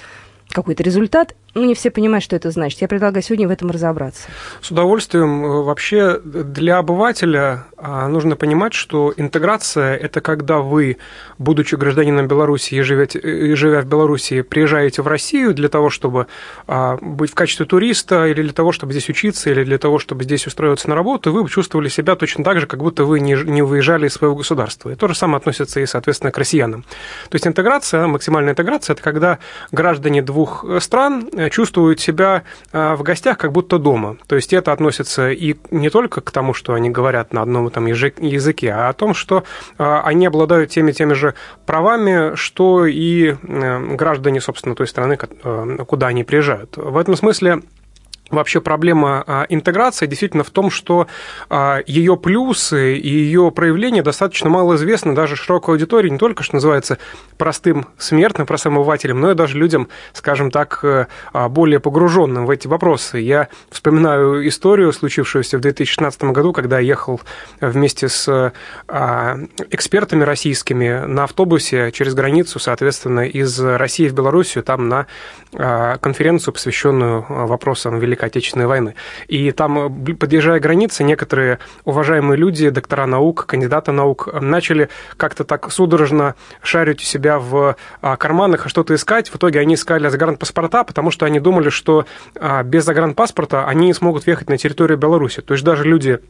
какой-то 0.50 0.84
результат 0.84 1.34
ну, 1.54 1.64
не 1.64 1.74
все 1.74 1.90
понимают, 1.90 2.22
что 2.22 2.36
это 2.36 2.50
значит. 2.50 2.80
Я 2.80 2.88
предлагаю 2.88 3.22
сегодня 3.22 3.48
в 3.48 3.50
этом 3.50 3.70
разобраться. 3.70 4.28
С 4.60 4.70
удовольствием. 4.70 5.64
Вообще 5.64 6.20
для 6.22 6.78
обывателя 6.78 7.66
а, 7.76 8.06
нужно 8.08 8.36
понимать, 8.36 8.72
что 8.72 9.12
интеграция– 9.16 9.96
это 9.96 10.20
когда 10.20 10.58
вы, 10.58 10.98
будучи 11.38 11.74
гражданином 11.74 12.28
Беларуси 12.28 12.74
и, 12.74 12.78
и 12.78 13.54
живя 13.54 13.80
в 13.80 13.86
Беларуси, 13.86 14.42
приезжаете 14.42 15.02
в 15.02 15.08
Россию 15.08 15.52
для 15.52 15.68
того, 15.68 15.90
чтобы 15.90 16.28
а, 16.68 16.98
быть 17.00 17.32
в 17.32 17.34
качестве 17.34 17.66
туриста, 17.66 18.26
или 18.26 18.42
для 18.42 18.52
того, 18.52 18.70
чтобы 18.70 18.92
здесь 18.92 19.08
учиться, 19.08 19.50
или 19.50 19.64
для 19.64 19.78
того, 19.78 19.98
чтобы 19.98 20.22
здесь 20.22 20.46
устроиться 20.46 20.88
на 20.88 20.94
работу, 20.94 21.32
вы 21.32 21.48
чувствовали 21.48 21.88
себя 21.88 22.14
точно 22.14 22.44
так 22.44 22.60
же, 22.60 22.66
как 22.66 22.80
будто 22.80 23.04
вы 23.04 23.18
не, 23.18 23.34
не 23.34 23.62
выезжали 23.62 24.06
из 24.06 24.14
своего 24.14 24.36
государства. 24.36 24.90
И 24.90 24.94
то 24.94 25.08
же 25.08 25.16
самое 25.16 25.38
относится 25.38 25.80
и, 25.80 25.86
соответственно, 25.86 26.30
к 26.30 26.38
россиянам. 26.38 26.84
То 27.28 27.34
есть 27.34 27.46
интеграция, 27.46 28.06
максимальная 28.06 28.52
интеграция– 28.52 28.92
это 28.94 29.02
когда 29.02 29.38
граждане 29.72 30.22
двух 30.22 30.64
стран 30.78 31.28
Э, 31.39 31.39
чувствуют 31.48 32.00
себя 32.00 32.42
э, 32.72 32.94
в 32.94 33.02
гостях 33.02 33.38
как 33.38 33.52
будто 33.52 33.78
дома. 33.78 34.16
То 34.26 34.36
есть 34.36 34.52
это 34.52 34.72
относится 34.72 35.30
и 35.30 35.56
не 35.70 35.90
только 35.90 36.20
к 36.20 36.30
тому, 36.30 36.54
что 36.54 36.74
они 36.74 36.90
говорят 36.90 37.32
на 37.32 37.42
одном 37.42 37.70
там 37.70 37.86
языке, 37.86 38.72
а 38.72 38.88
о 38.88 38.92
том, 38.92 39.14
что 39.14 39.44
э, 39.78 40.00
они 40.04 40.26
обладают 40.26 40.70
теми 40.70 40.92
теми 40.92 41.14
же 41.14 41.34
правами, 41.66 42.34
что 42.34 42.86
и 42.86 43.36
граждане, 43.42 44.40
собственно, 44.40 44.74
той 44.74 44.86
страны, 44.86 45.16
куда 45.16 46.08
они 46.08 46.24
приезжают. 46.24 46.76
В 46.76 46.96
этом 46.96 47.16
смысле 47.16 47.62
Вообще 48.30 48.60
проблема 48.60 49.24
а, 49.26 49.46
интеграции 49.48 50.06
действительно 50.06 50.44
в 50.44 50.50
том, 50.50 50.70
что 50.70 51.08
а, 51.48 51.80
ее 51.86 52.16
плюсы 52.16 52.96
и 52.96 53.08
ее 53.08 53.50
проявления 53.50 54.02
достаточно 54.02 54.48
мало 54.48 54.76
известны 54.76 55.14
даже 55.14 55.34
широкой 55.34 55.74
аудитории, 55.74 56.08
не 56.08 56.18
только, 56.18 56.44
что 56.44 56.54
называется, 56.54 56.98
простым 57.38 57.86
смертным, 57.98 58.46
простым 58.46 58.76
обывателям, 58.78 59.20
но 59.20 59.32
и 59.32 59.34
даже 59.34 59.58
людям, 59.58 59.88
скажем 60.12 60.50
так, 60.50 60.80
э, 60.84 61.06
а, 61.32 61.48
более 61.48 61.80
погруженным 61.80 62.46
в 62.46 62.50
эти 62.50 62.68
вопросы. 62.68 63.18
Я 63.18 63.48
вспоминаю 63.70 64.46
историю, 64.46 64.92
случившуюся 64.92 65.58
в 65.58 65.60
2016 65.60 66.22
году, 66.32 66.52
когда 66.52 66.78
я 66.78 66.90
ехал 66.90 67.20
вместе 67.60 68.08
с 68.08 68.52
экспертами 68.88 70.22
российскими 70.24 71.04
на 71.06 71.24
автобусе 71.24 71.92
через 71.92 72.14
границу, 72.14 72.58
соответственно, 72.58 73.26
из 73.26 73.58
России 73.60 74.08
в 74.08 74.12
Белоруссию, 74.12 74.64
там 74.64 74.88
на 74.88 75.06
конференцию, 75.52 76.52
посвященную 76.52 77.24
вопросам 77.28 77.98
Великой 77.98 78.19
Великой 78.20 78.26
Отечественной 78.26 78.66
войны. 78.66 78.94
И 79.28 79.50
там, 79.52 80.04
э, 80.08 80.14
подъезжая 80.14 80.60
к 80.60 80.62
границе, 80.62 81.04
некоторые 81.04 81.58
уважаемые 81.84 82.36
люди, 82.36 82.70
доктора 82.70 83.06
наук, 83.06 83.46
кандидаты 83.46 83.92
наук, 83.92 84.28
э, 84.32 84.40
начали 84.40 84.88
как-то 85.16 85.44
так 85.44 85.70
судорожно 85.72 86.34
шарить 86.62 87.00
у 87.00 87.04
себя 87.04 87.38
в 87.38 87.76
а, 88.02 88.16
карманах, 88.16 88.68
что-то 88.68 88.94
искать. 88.94 89.30
В 89.30 89.36
итоге 89.36 89.60
они 89.60 89.74
искали 89.74 90.08
загранпаспорта, 90.08 90.84
потому 90.84 91.10
что 91.10 91.26
они 91.26 91.40
думали, 91.40 91.70
что 91.70 92.06
а, 92.34 92.62
без 92.62 92.84
загранпаспорта 92.84 93.66
они 93.66 93.92
смогут 93.94 94.26
въехать 94.26 94.48
на 94.48 94.58
территорию 94.58 94.98
Беларуси. 94.98 95.40
То 95.40 95.54
есть 95.54 95.64
даже 95.64 95.84
люди 95.84 96.10
а, 96.10 96.20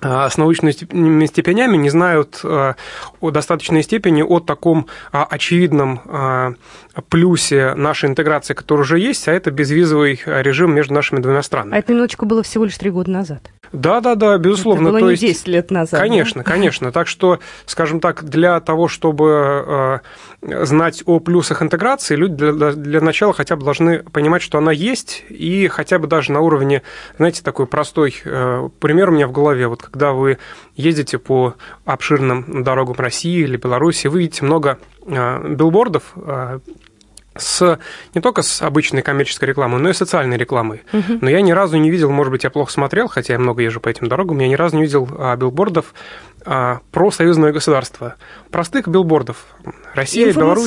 с 0.00 0.36
научными 0.36 1.26
степенями 1.26 1.76
не 1.76 1.90
знают 1.90 2.40
о 2.44 2.74
достаточной 3.20 3.82
степени 3.82 4.22
о 4.22 4.40
таком 4.40 4.86
очевидном 5.12 6.56
плюсе 7.08 7.74
нашей 7.74 8.08
интеграции, 8.08 8.54
который 8.54 8.80
уже 8.80 8.98
есть, 8.98 9.28
а 9.28 9.32
это 9.32 9.50
безвизовый 9.50 10.20
режим 10.24 10.74
между 10.74 10.94
нашими 10.94 11.20
двумя 11.20 11.42
странами. 11.42 11.74
А 11.74 11.78
это 11.78 11.92
минуточку 11.92 12.26
было 12.26 12.42
всего 12.42 12.64
лишь 12.64 12.76
три 12.76 12.90
года 12.90 13.10
назад. 13.10 13.50
Да, 13.70 14.00
да, 14.00 14.14
да, 14.14 14.38
безусловно. 14.38 14.88
Это 14.88 14.90
было 14.92 15.00
То 15.00 15.06
не 15.06 15.10
есть, 15.12 15.22
10 15.22 15.48
лет 15.48 15.70
назад. 15.70 16.00
Конечно, 16.00 16.42
да? 16.42 16.50
конечно. 16.50 16.90
Так 16.90 17.06
что, 17.06 17.38
скажем 17.66 18.00
так, 18.00 18.24
для 18.24 18.58
того, 18.60 18.88
чтобы 18.88 20.00
знать 20.40 21.02
о 21.04 21.20
плюсах 21.20 21.62
интеграции, 21.62 22.16
люди 22.16 22.34
для, 22.34 22.72
для 22.72 23.00
начала 23.00 23.34
хотя 23.34 23.56
бы 23.56 23.64
должны 23.64 23.98
понимать, 23.98 24.40
что 24.40 24.56
она 24.58 24.72
есть, 24.72 25.24
и 25.28 25.68
хотя 25.68 25.98
бы 25.98 26.06
даже 26.06 26.32
на 26.32 26.40
уровне, 26.40 26.82
знаете, 27.18 27.42
такой 27.42 27.66
простой 27.66 28.14
пример 28.80 29.10
у 29.10 29.12
меня 29.12 29.26
в 29.28 29.32
голове. 29.32 29.68
Вот 29.68 29.87
когда 29.90 30.12
вы 30.12 30.38
ездите 30.76 31.18
по 31.18 31.54
обширным 31.84 32.62
дорогам 32.62 32.96
России 32.98 33.40
или 33.40 33.56
Беларуси, 33.56 34.06
вы 34.06 34.20
видите 34.20 34.44
много 34.44 34.78
э, 35.06 35.54
билбордов, 35.54 36.12
э, 36.16 36.60
с 37.40 37.78
не 38.14 38.20
только 38.20 38.42
с 38.42 38.62
обычной 38.62 39.02
коммерческой 39.02 39.46
рекламой, 39.46 39.80
но 39.80 39.90
и 39.90 39.92
социальной 39.92 40.36
рекламой. 40.36 40.82
Угу. 40.92 41.18
Но 41.20 41.30
я 41.30 41.40
ни 41.40 41.52
разу 41.52 41.76
не 41.78 41.90
видел, 41.90 42.10
может 42.10 42.30
быть, 42.30 42.44
я 42.44 42.50
плохо 42.50 42.72
смотрел, 42.72 43.08
хотя 43.08 43.34
я 43.34 43.38
много 43.38 43.62
езжу 43.62 43.80
по 43.80 43.88
этим 43.88 44.08
дорогам, 44.08 44.38
я 44.40 44.48
ни 44.48 44.54
разу 44.54 44.76
не 44.76 44.82
видел 44.82 45.08
а, 45.18 45.36
билбордов 45.36 45.94
а, 46.44 46.80
про 46.90 47.10
союзное 47.10 47.52
государство. 47.52 48.16
Простых 48.50 48.88
билбордов. 48.88 49.46
Россия, 49.98 50.32
Беларусь. 50.32 50.66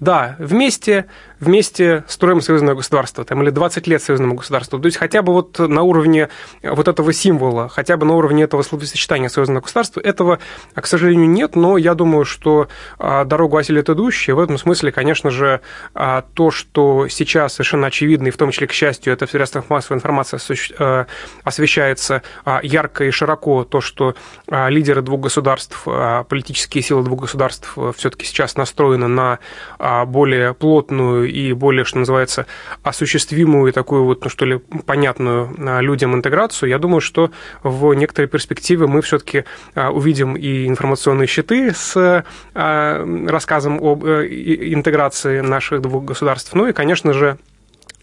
Да, 0.00 0.36
вместе 0.38 1.06
вместе 1.40 2.04
строим 2.08 2.40
союзное 2.40 2.74
государство, 2.74 3.24
там, 3.24 3.42
или 3.42 3.50
20 3.50 3.86
лет 3.86 4.02
союзному 4.02 4.34
государству. 4.34 4.78
То 4.78 4.86
есть 4.86 4.96
хотя 4.96 5.22
бы 5.22 5.32
вот 5.32 5.58
на 5.58 5.82
уровне 5.82 6.28
вот 6.62 6.88
этого 6.88 7.12
символа, 7.12 7.68
хотя 7.68 7.96
бы 7.96 8.06
на 8.06 8.14
уровне 8.14 8.44
этого 8.44 8.62
словосочетания 8.62 9.28
союзного 9.28 9.62
государства, 9.62 10.00
этого, 10.00 10.38
к 10.74 10.86
сожалению, 10.86 11.28
нет, 11.28 11.56
но 11.56 11.76
я 11.76 11.94
думаю, 11.94 12.24
что 12.24 12.68
а, 12.98 13.24
дорогу 13.24 13.56
осилит 13.56 13.88
идущие. 13.88 14.34
В 14.34 14.40
этом 14.40 14.58
смысле, 14.58 14.92
конечно 14.92 15.30
же, 15.30 15.60
а, 15.94 16.22
то, 16.34 16.50
что 16.50 17.08
сейчас 17.08 17.54
совершенно 17.54 17.88
очевидно, 17.88 18.28
и 18.28 18.30
в 18.30 18.36
том 18.36 18.50
числе, 18.50 18.66
к 18.66 18.72
счастью, 18.72 19.12
это 19.12 19.26
в 19.26 19.30
средствах 19.30 19.68
массовой 19.68 19.96
информации 19.96 20.38
э, 20.78 21.04
освещается 21.44 22.22
а, 22.44 22.60
ярко 22.62 23.04
и 23.04 23.10
широко, 23.10 23.64
то, 23.64 23.80
что 23.80 24.14
лидеры 24.48 25.02
двух 25.02 25.20
государств, 25.20 25.86
политические 26.28 26.82
силы 26.82 27.02
двух 27.02 27.22
государств 27.22 27.72
э, 27.76 27.92
все-таки 27.96 28.24
сейчас 28.24 28.56
настроены 28.66 29.06
на 29.08 29.38
более 30.06 30.52
плотную 30.54 31.30
и 31.30 31.52
более, 31.52 31.84
что 31.84 31.98
называется, 31.98 32.46
осуществимую 32.82 33.72
такую 33.72 34.04
вот, 34.04 34.24
ну 34.24 34.30
что 34.30 34.44
ли, 34.44 34.58
понятную 34.84 35.80
людям 35.80 36.14
интеграцию, 36.14 36.68
я 36.68 36.78
думаю, 36.78 37.00
что 37.00 37.30
в 37.62 37.94
некоторой 37.94 38.28
перспективе 38.28 38.86
мы 38.86 39.00
все-таки 39.02 39.44
увидим 39.74 40.36
и 40.36 40.66
информационные 40.66 41.26
щиты 41.26 41.72
с 41.72 42.24
рассказом 42.54 43.78
об 43.80 44.04
э, 44.04 44.26
интеграции 44.72 45.40
наших 45.40 45.80
двух 45.80 46.04
государств. 46.04 46.54
Ну 46.54 46.66
и, 46.66 46.72
конечно 46.72 47.12
же, 47.12 47.38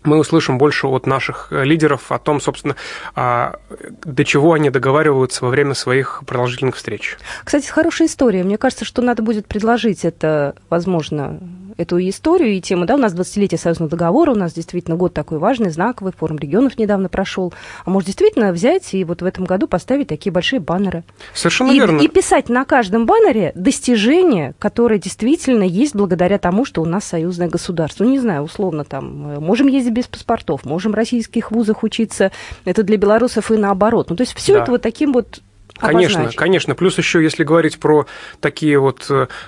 мы 0.05 0.17
услышим 0.17 0.57
больше 0.57 0.87
от 0.87 1.07
наших 1.07 1.47
э, 1.51 1.63
лидеров 1.63 2.11
о 2.11 2.19
том, 2.19 2.41
собственно, 2.41 2.75
а, 3.15 3.59
до 4.03 4.25
чего 4.25 4.53
они 4.53 4.69
договариваются 4.69 5.43
во 5.45 5.49
время 5.49 5.73
своих 5.73 6.23
продолжительных 6.25 6.75
встреч. 6.75 7.17
Кстати, 7.43 7.67
хорошая 7.67 8.07
история. 8.07 8.43
Мне 8.43 8.57
кажется, 8.57 8.85
что 8.85 9.01
надо 9.01 9.23
будет 9.23 9.47
предложить 9.47 10.05
это, 10.05 10.55
возможно, 10.69 11.39
эту 11.77 11.99
историю 11.99 12.53
и 12.53 12.61
тему. 12.61 12.85
Да, 12.85 12.95
у 12.95 12.97
нас 12.97 13.13
20-летие 13.13 13.57
союзного 13.57 13.89
договора, 13.89 14.31
у 14.31 14.35
нас 14.35 14.53
действительно 14.53 14.95
год 14.95 15.13
такой 15.13 15.37
важный, 15.37 15.69
знаковый, 15.69 16.13
форум 16.17 16.37
регионов 16.37 16.77
недавно 16.77 17.09
прошел. 17.09 17.53
А 17.85 17.89
может 17.89 18.07
действительно 18.07 18.51
взять 18.51 18.93
и 18.93 19.03
вот 19.03 19.21
в 19.21 19.25
этом 19.25 19.45
году 19.45 19.67
поставить 19.67 20.07
такие 20.07 20.31
большие 20.31 20.59
баннеры. 20.59 21.03
Совершенно 21.33 21.71
и, 21.71 21.75
верно. 21.75 21.99
И 21.99 22.07
писать 22.07 22.49
на 22.49 22.65
каждом 22.65 23.05
баннере 23.05 23.51
достижения, 23.55 24.53
которые 24.59 24.99
действительно 24.99 25.63
есть 25.63 25.95
благодаря 25.95 26.37
тому, 26.37 26.65
что 26.65 26.81
у 26.81 26.85
нас 26.85 27.05
союзное 27.05 27.49
государство. 27.49 28.03
Ну, 28.03 28.11
не 28.11 28.19
знаю, 28.19 28.43
условно 28.43 28.83
там, 28.83 29.31
э, 29.31 29.39
можем 29.39 29.67
ездить 29.67 29.93
без 29.93 30.07
паспортов, 30.07 30.65
можем 30.65 30.91
в 30.91 30.95
российских 30.95 31.51
вузах 31.51 31.83
учиться, 31.83 32.31
это 32.65 32.83
для 32.83 32.97
белорусов 32.97 33.51
и 33.51 33.57
наоборот. 33.57 34.09
Ну, 34.09 34.15
то 34.15 34.21
есть 34.21 34.33
все 34.35 34.53
да. 34.53 34.63
это 34.63 34.71
вот 34.71 34.81
таким 34.81 35.13
вот 35.13 35.41
Конечно, 35.87 36.19
обозначить. 36.19 36.39
конечно. 36.39 36.75
Плюс 36.75 36.97
еще, 36.97 37.21
если 37.21 37.43
говорить 37.43 37.79
про 37.79 38.05
такие 38.39 38.79
вот 38.79 39.07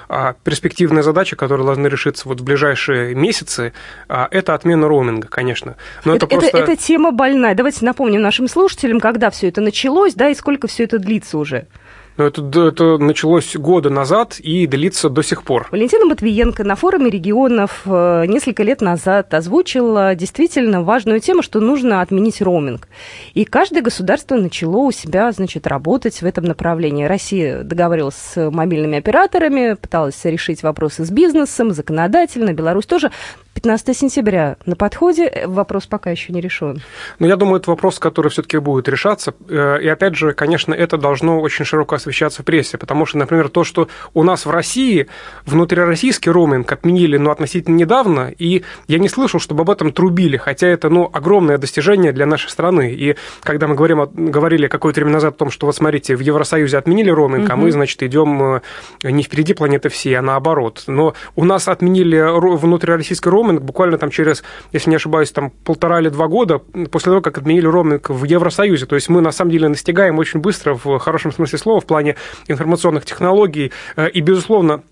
а, 0.09 0.35
перспективные 0.43 1.03
задачи, 1.03 1.35
которые 1.35 1.65
должны 1.65 1.87
решиться 1.87 2.27
вот 2.27 2.41
в 2.41 2.43
ближайшие 2.43 3.15
месяцы, 3.15 3.73
а, 4.07 4.27
это 4.31 4.53
отмена 4.53 4.87
роуминга, 4.87 5.27
конечно. 5.27 5.75
Но 6.03 6.15
это, 6.15 6.25
это, 6.25 6.35
просто... 6.35 6.57
это, 6.57 6.71
это 6.71 6.81
тема 6.81 7.11
больная. 7.11 7.55
Давайте 7.55 7.85
напомним 7.85 8.21
нашим 8.21 8.47
слушателям, 8.47 8.99
когда 8.99 9.29
все 9.29 9.47
это 9.47 9.61
началось, 9.61 10.13
да, 10.13 10.29
и 10.29 10.35
сколько 10.35 10.67
все 10.67 10.83
это 10.83 10.99
длится 10.99 11.37
уже. 11.37 11.67
Но 12.17 12.25
это, 12.25 12.41
это 12.41 12.97
началось 12.97 13.55
года 13.55 13.89
назад 13.89 14.39
и 14.39 14.67
длится 14.67 15.09
до 15.09 15.21
сих 15.21 15.43
пор. 15.43 15.67
Валентина 15.71 16.05
Матвиенко 16.05 16.63
на 16.63 16.75
форуме 16.75 17.09
регионов 17.09 17.81
э, 17.85 18.25
несколько 18.27 18.63
лет 18.63 18.81
назад 18.81 19.33
озвучила 19.33 20.15
действительно 20.15 20.81
важную 20.81 21.19
тему, 21.19 21.41
что 21.41 21.59
нужно 21.59 22.01
отменить 22.01 22.41
роуминг. 22.41 22.87
И 23.33 23.43
каждое 23.43 23.81
государство 23.81 24.35
начало 24.35 24.77
у 24.77 24.91
себя, 24.91 25.31
значит, 25.31 25.67
работать 25.67 26.21
в 26.21 26.25
этом 26.25 26.45
направлении. 26.45 27.03
Россия 27.05 27.63
договорилась 27.63 28.15
с 28.15 28.49
мобильными 28.49 28.97
операторами, 28.97 29.73
пыталась 29.73 30.23
решить 30.23 30.63
вопросы 30.63 31.05
с 31.05 31.11
бизнесом, 31.11 31.71
законодательно. 31.71 32.53
Беларусь 32.53 32.85
тоже. 32.85 33.11
15 33.55 33.97
сентября 33.97 34.57
на 34.65 34.75
подходе, 34.75 35.45
вопрос 35.47 35.87
пока 35.87 36.11
еще 36.11 36.33
не 36.33 36.41
решен. 36.41 36.81
Но 37.19 37.25
я 37.25 37.37
думаю, 37.37 37.61
это 37.61 37.71
вопрос, 37.71 37.99
который 37.99 38.29
все-таки 38.29 38.57
будет 38.57 38.89
решаться. 38.89 39.33
Э, 39.49 39.79
и 39.81 39.87
опять 39.87 40.15
же, 40.15 40.33
конечно, 40.33 40.73
это 40.73 40.97
должно 40.97 41.39
очень 41.39 41.63
широко 41.63 41.95
освещаться 41.95 42.43
в 42.43 42.45
прессе, 42.45 42.77
потому 42.77 43.05
что, 43.05 43.17
например, 43.17 43.47
то, 43.47 43.63
что 43.63 43.87
у 44.13 44.23
нас 44.23 44.45
в 44.45 44.51
России 44.51 45.07
внутрироссийский 45.45 46.31
роуминг 46.31 46.69
отменили, 46.69 47.17
ну, 47.17 47.31
относительно 47.31 47.75
недавно, 47.75 48.29
и 48.37 48.63
я 48.89 48.99
не 48.99 49.07
слышал, 49.07 49.39
чтобы 49.39 49.61
об 49.61 49.69
этом 49.69 49.93
трубили, 49.93 50.35
хотя 50.35 50.67
это, 50.67 50.89
ну, 50.89 51.09
огромное 51.11 51.57
достижение 51.57 52.11
для 52.11 52.25
нашей 52.25 52.49
страны. 52.49 52.93
И 52.93 53.15
когда 53.41 53.67
мы 53.67 53.75
говорим, 53.75 54.05
говорили 54.13 54.67
какое-то 54.67 54.99
время 54.99 55.13
назад 55.13 55.35
о 55.35 55.37
том, 55.37 55.49
что 55.49 55.65
вот 55.65 55.75
смотрите, 55.75 56.17
в 56.17 56.19
Евросоюзе 56.19 56.77
отменили 56.77 57.09
роуминг, 57.09 57.45
угу. 57.45 57.53
а 57.53 57.55
мы, 57.55 57.71
значит, 57.71 58.03
идем 58.03 58.55
э, 59.03 59.11
не 59.11 59.23
впереди 59.23 59.53
планеты 59.53 59.87
всей, 59.87 60.15
а 60.15 60.21
наоборот. 60.21 60.83
Но 60.87 61.13
у 61.37 61.45
нас 61.45 61.69
отменили 61.69 62.19
внутрироссийский 62.19 63.31
роуминг, 63.31 63.44
роуминг 63.45 63.61
буквально 63.61 63.97
там 63.97 64.09
через, 64.09 64.43
если 64.71 64.89
не 64.89 64.95
ошибаюсь, 64.95 65.31
там 65.31 65.51
полтора 65.51 65.99
или 65.99 66.09
два 66.09 66.27
года 66.27 66.59
после 66.91 67.11
того, 67.11 67.21
как 67.21 67.37
отменили 67.37 67.67
роуминг 67.67 68.09
в 68.09 68.23
Евросоюзе. 68.23 68.85
То 68.85 68.95
есть 68.95 69.09
мы 69.09 69.21
на 69.21 69.31
самом 69.31 69.51
деле 69.51 69.67
настигаем 69.67 70.17
очень 70.17 70.39
быстро 70.39 70.75
в 70.75 70.97
хорошем 70.99 71.31
смысле 71.31 71.59
слова 71.59 71.79
в 71.79 71.85
плане 71.85 72.15
информационных 72.47 73.05
технологий. 73.05 73.71
Э, 73.95 74.09
и, 74.09 74.21
безусловно, 74.21 74.83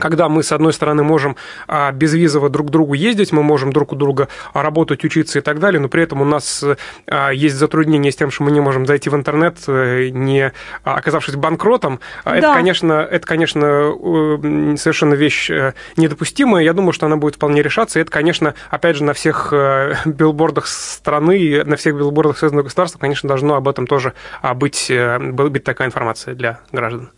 когда 0.00 0.28
мы, 0.28 0.42
с 0.42 0.52
одной 0.52 0.72
стороны, 0.72 1.02
можем 1.02 1.36
а, 1.68 1.92
безвизово 1.92 2.48
друг 2.48 2.68
к 2.68 2.70
другу 2.70 2.94
ездить, 2.94 3.32
мы 3.32 3.42
можем 3.42 3.72
друг 3.72 3.92
у 3.92 3.96
друга 3.96 4.28
работать, 4.52 5.04
учиться 5.04 5.38
и 5.38 5.42
так 5.42 5.58
далее, 5.60 5.80
но 5.80 5.88
при 5.88 6.02
этом 6.02 6.20
у 6.20 6.24
нас 6.24 6.64
а, 7.06 7.30
есть 7.30 7.56
затруднения 7.56 8.10
с 8.10 8.16
тем, 8.16 8.30
что 8.30 8.42
мы 8.44 8.50
не 8.50 8.60
можем 8.60 8.86
зайти 8.86 9.10
в 9.10 9.14
интернет, 9.14 9.58
э, 9.66 10.08
не 10.08 10.52
оказавшись 10.82 11.36
банкротом. 11.36 12.00
А 12.24 12.32
да. 12.32 12.36
Это, 12.36 12.54
конечно, 12.54 12.92
это, 12.92 13.26
конечно, 13.26 13.64
э, 13.64 14.76
совершенно 14.76 15.14
вещь 15.14 15.50
э, 15.50 15.74
недопустимая. 15.96 16.64
Я 16.64 16.72
думаю, 16.72 16.92
что 16.92 17.06
она 17.06 17.16
будет 17.16 17.36
вполне 17.36 17.62
решаться. 17.62 17.98
И 17.98 18.02
это, 18.02 18.10
конечно, 18.10 18.54
опять 18.70 18.96
же, 18.96 19.04
на 19.04 19.12
всех 19.12 19.52
билбордах 20.04 20.66
страны, 20.66 21.64
на 21.64 21.76
всех 21.76 21.96
билбордах 21.96 22.38
союзного 22.38 22.64
государства, 22.64 22.98
конечно, 22.98 23.28
должно 23.28 23.54
об 23.54 23.68
этом 23.68 23.86
тоже 23.86 24.14
быть, 24.54 24.90
быть 24.90 25.64
такая 25.64 25.88
информация 25.88 26.34
для 26.34 26.60
граждан. 26.72 27.10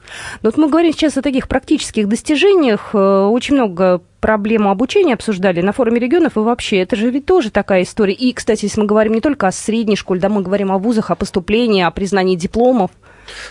Но 0.42 0.50
вот 0.50 0.58
мы 0.58 0.68
говорим 0.68 0.92
сейчас 0.92 1.16
о 1.16 1.22
таких 1.22 1.48
практических 1.48 2.08
достижениях, 2.08 2.71
обучениях 2.72 2.90
э, 2.94 3.26
очень 3.26 3.54
много 3.54 4.02
проблему 4.20 4.70
обучения 4.70 5.14
обсуждали 5.14 5.60
на 5.60 5.72
форуме 5.72 5.98
регионов, 5.98 6.36
и 6.36 6.40
вообще, 6.40 6.78
это 6.78 6.96
же 6.96 7.10
ведь 7.10 7.26
тоже 7.26 7.50
такая 7.50 7.82
история. 7.82 8.14
И, 8.14 8.32
кстати, 8.32 8.66
если 8.66 8.80
мы 8.80 8.86
говорим 8.86 9.14
не 9.14 9.20
только 9.20 9.48
о 9.48 9.52
средней 9.52 9.96
школе, 9.96 10.20
да, 10.20 10.28
мы 10.28 10.42
говорим 10.42 10.70
о 10.70 10.78
вузах, 10.78 11.10
о 11.10 11.16
поступлении, 11.16 11.82
о 11.82 11.90
признании 11.90 12.36
дипломов. 12.36 12.90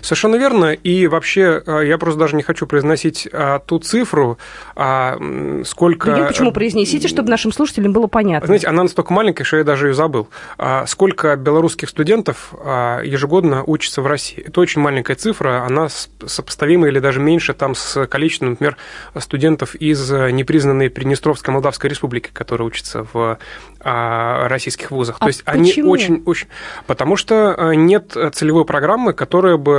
Совершенно 0.02 0.36
верно. 0.36 0.74
И 0.74 1.08
вообще, 1.08 1.62
э, 1.66 1.82
я 1.86 1.98
просто 1.98 2.20
даже 2.20 2.36
не 2.36 2.44
хочу 2.44 2.66
произносить 2.68 3.28
а, 3.32 3.60
ту 3.60 3.80
цифру, 3.80 4.38
а, 4.76 5.18
сколько... 5.66 6.16
Да, 6.16 6.26
почему 6.26 6.52
произнесите, 6.52 7.08
чтобы 7.08 7.30
нашим 7.30 7.52
слушателям 7.52 7.94
было 7.94 8.08
понятно? 8.08 8.48
Знаете, 8.48 8.68
она 8.68 8.84
настолько 8.84 9.14
маленькая, 9.14 9.44
что 9.44 9.58
я 9.58 9.64
даже 9.64 9.88
ее 9.88 9.94
забыл. 9.94 10.28
А, 10.58 10.86
сколько 10.86 11.36
белорусских 11.36 11.90
студентов 11.90 12.54
а, 12.54 13.02
ежегодно 13.02 13.64
учатся 13.64 14.02
в 14.02 14.08
России? 14.08 14.44
Это 14.46 14.62
очень 14.62 14.82
маленькая 14.82 15.16
цифра, 15.16 15.64
она 15.66 15.88
сопоставима 16.26 16.88
или 16.88 17.00
даже 17.00 17.20
меньше 17.20 17.54
там 17.54 17.76
с 17.76 18.06
количеством, 18.08 18.52
например, 18.52 18.78
студентов 19.18 19.76
из 19.76 20.12
непризнанной 20.12 20.90
Приднестровской 20.90 21.54
Молдавской 21.54 21.90
Республики, 21.90 22.30
которые 22.32 22.68
учатся 22.68 23.06
в 23.14 23.38
а, 23.80 24.48
российских 24.48 24.92
вузах. 24.92 25.18
А 25.20 25.26
То 25.26 25.28
есть 25.28 25.44
почему? 25.44 25.62
они 25.62 25.74
очень, 25.92 26.24
очень... 26.26 26.48
Потому 26.86 27.16
что 27.16 27.56
э, 27.58 27.76
нет 27.76 28.16
целевой 28.34 28.66
программы, 28.66 29.14
которая 29.14 29.58
бы 29.58 29.71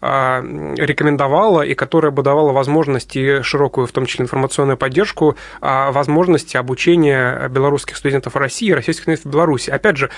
а, 0.00 0.42
рекомендовала 0.76 1.62
и 1.62 1.74
которая 1.74 2.10
бы 2.10 2.22
давала 2.22 2.52
возможности 2.52 3.42
широкую, 3.42 3.86
в 3.86 3.92
том 3.92 4.06
числе 4.06 4.24
информационную 4.24 4.76
поддержку, 4.76 5.36
а, 5.60 5.92
возможности 5.92 6.56
обучения 6.56 7.48
белорусских 7.48 7.96
студентов 7.96 8.34
в 8.34 8.38
России 8.38 8.68
и 8.68 8.74
российских 8.74 9.02
студентов 9.02 9.26
в 9.26 9.34
Беларуси. 9.34 9.70
Опять 9.70 9.96
же, 9.96 10.10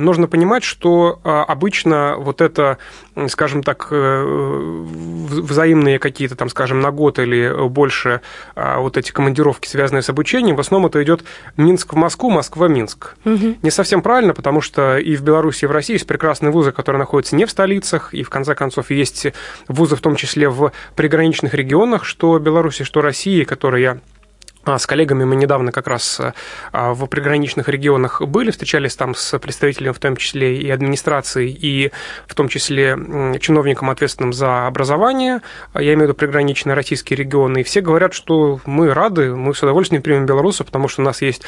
нужно 0.00 0.26
понимать, 0.28 0.64
что 0.64 1.20
обычно 1.22 2.16
вот 2.18 2.40
это, 2.40 2.78
скажем 3.28 3.62
так, 3.62 3.88
э, 3.90 4.84
взаимные 5.28 5.98
какие-то 5.98 6.36
там, 6.36 6.48
скажем, 6.48 6.80
на 6.80 6.90
год 6.90 7.18
или 7.18 7.68
больше 7.68 8.20
вот 8.54 8.96
эти 8.96 9.10
командировки, 9.12 9.68
связанные 9.68 10.02
с 10.02 10.08
обучением, 10.08 10.56
в 10.56 10.60
основном 10.60 10.88
это 10.88 11.02
идет 11.02 11.24
Минск 11.56 11.92
в 11.92 11.96
Москву, 11.96 12.30
Москва 12.30 12.66
в 12.66 12.70
Минск. 12.70 13.14
Угу. 13.24 13.56
Не 13.62 13.70
совсем 13.70 14.02
правильно, 14.02 14.34
потому 14.34 14.60
что 14.60 14.98
и 14.98 15.16
в 15.16 15.22
Беларуси, 15.22 15.64
и 15.64 15.68
в 15.68 15.72
России 15.72 15.94
есть 15.94 16.06
прекрасные 16.06 16.50
вузы, 16.50 16.72
которые 16.72 16.98
находятся 16.98 17.36
не 17.36 17.44
в 17.44 17.50
столицах, 17.50 18.14
и 18.14 18.22
в 18.22 18.30
конце 18.30 18.54
концов 18.54 18.67
есть 18.90 19.26
вузы, 19.68 19.96
в 19.96 20.00
том 20.00 20.16
числе 20.16 20.48
в 20.48 20.72
приграничных 20.96 21.54
регионах, 21.54 22.04
что 22.04 22.38
Беларуси, 22.38 22.84
что 22.84 23.00
России, 23.00 23.44
которые 23.44 24.00
с 24.76 24.86
коллегами 24.86 25.24
мы 25.24 25.36
недавно 25.36 25.72
как 25.72 25.86
раз 25.86 26.20
а, 26.72 26.92
в 26.92 27.06
приграничных 27.06 27.68
регионах 27.68 28.20
были, 28.22 28.50
встречались 28.50 28.96
там 28.96 29.14
с 29.14 29.38
представителями 29.38 29.92
в 29.92 29.98
том 29.98 30.16
числе 30.16 30.58
и 30.58 30.70
администрации, 30.70 31.48
и 31.48 31.92
в 32.26 32.34
том 32.34 32.48
числе 32.48 32.98
чиновником, 33.40 33.88
ответственным 33.88 34.32
за 34.32 34.66
образование, 34.66 35.40
а, 35.72 35.80
я 35.80 35.94
имею 35.94 36.00
в 36.00 36.02
виду 36.08 36.14
приграничные 36.14 36.74
российские 36.74 37.16
регионы, 37.16 37.60
и 37.60 37.62
все 37.62 37.80
говорят, 37.80 38.12
что 38.12 38.60
мы 38.66 38.92
рады, 38.92 39.34
мы 39.34 39.54
с 39.54 39.62
удовольствием 39.62 40.02
примем 40.02 40.26
белорусов, 40.26 40.66
потому 40.66 40.88
что 40.88 41.02
у 41.02 41.04
нас 41.04 41.22
есть 41.22 41.42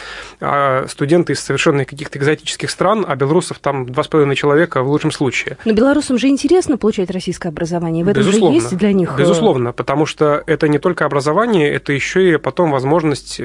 студенты 0.89 1.33
из 1.33 1.41
совершенно 1.41 1.85
каких-то 1.85 2.19
экзотических 2.19 2.71
стран, 2.71 3.05
а 3.07 3.17
белорусов 3.17 3.59
там 3.59 3.87
два 3.87 4.03
с 4.03 4.09
половиной 4.09 4.37
человека 4.37 4.83
в 4.83 4.89
лучшем 4.89 5.11
случае. 5.11 5.59
Но 5.65 5.73
белорусам 5.73 6.19
же 6.19 6.29
интересно 6.29 6.79
получать 6.79 7.11
российское 7.11 7.49
образование, 7.49 8.05
в 8.05 8.09
этом 8.09 8.23
Безусловно. 8.23 8.61
же 8.61 8.65
есть 8.65 8.77
для 8.77 8.93
них... 8.93 9.15
Э, 9.17 9.21
Безусловно, 9.21 9.73
потому 9.73 10.07
что 10.07 10.43
это 10.47 10.69
не 10.69 10.79
только 10.79 11.05
образование, 11.05 11.71
это 11.73 11.93
еще 11.93 12.33
и 12.33 12.37
потом 12.37 12.71
возможно 12.71 13.10
возможность 13.11 13.41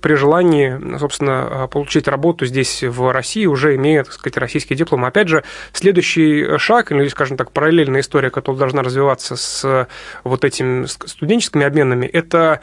при 0.00 0.14
желании, 0.14 0.98
собственно, 0.98 1.68
получить 1.70 2.08
работу 2.08 2.46
здесь, 2.46 2.82
в 2.82 3.12
России, 3.12 3.46
уже 3.46 3.76
имея, 3.76 4.04
так 4.04 4.12
сказать, 4.12 4.36
российский 4.36 4.74
диплом. 4.74 5.04
Опять 5.04 5.28
же, 5.28 5.44
следующий 5.72 6.58
шаг, 6.58 6.92
или, 6.92 7.08
скажем 7.08 7.36
так, 7.36 7.52
параллельная 7.52 8.00
история, 8.00 8.30
которая 8.30 8.58
должна 8.58 8.82
развиваться 8.82 9.36
с 9.36 9.88
вот 10.24 10.44
этими 10.44 10.86
студенческими 10.86 11.64
обменами, 11.64 12.06
это 12.06 12.60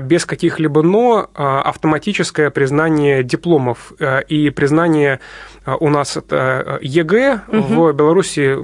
без 0.00 0.26
каких-либо 0.26 0.82
«но» 0.82 1.30
а, 1.34 1.62
автоматическое 1.62 2.50
признание 2.50 3.22
дипломов 3.22 3.92
э, 3.98 4.22
и 4.24 4.50
признание 4.50 5.20
а, 5.64 5.76
у 5.76 5.88
нас 5.88 6.16
это 6.16 6.78
ЕГЭ 6.82 7.40
угу. 7.48 7.62
в 7.62 7.92
Беларуси. 7.92 8.56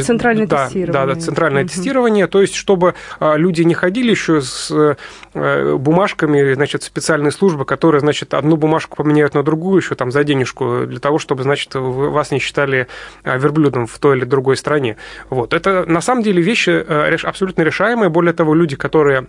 Центральное 0.00 0.46
да, 0.46 0.66
тестирование. 0.66 0.92
Да, 0.92 1.06
да, 1.06 1.20
центральное 1.20 1.62
угу. 1.62 1.70
тестирование. 1.70 2.26
То 2.26 2.40
есть, 2.40 2.54
чтобы 2.54 2.94
люди 3.20 3.62
не 3.62 3.74
ходили 3.74 4.10
еще 4.10 4.40
с 4.40 4.96
э, 5.34 5.76
бумажками, 5.76 6.52
значит, 6.54 6.82
специальные 6.82 7.32
службы, 7.32 7.64
которые, 7.64 8.00
значит, 8.00 8.34
одну 8.34 8.56
бумажку 8.56 8.96
поменяют 8.96 9.34
на 9.34 9.42
другую 9.42 9.80
еще 9.80 9.94
там 9.94 10.10
за 10.10 10.24
денежку, 10.24 10.86
для 10.86 11.00
того, 11.00 11.18
чтобы, 11.18 11.42
значит, 11.42 11.74
вас 11.74 12.30
не 12.30 12.38
считали 12.38 12.86
верблюдом 13.24 13.86
в 13.86 13.98
той 13.98 14.16
или 14.16 14.24
другой 14.24 14.56
стране. 14.56 14.96
Вот. 15.30 15.52
Это 15.52 15.84
на 15.86 16.00
самом 16.00 16.22
деле 16.22 16.42
вещи 16.42 16.70
э, 16.70 17.16
абсолютно 17.22 17.62
решаемые. 17.62 18.08
Более 18.08 18.32
того, 18.32 18.54
люди, 18.54 18.76
которые 18.76 19.20
а, 19.20 19.24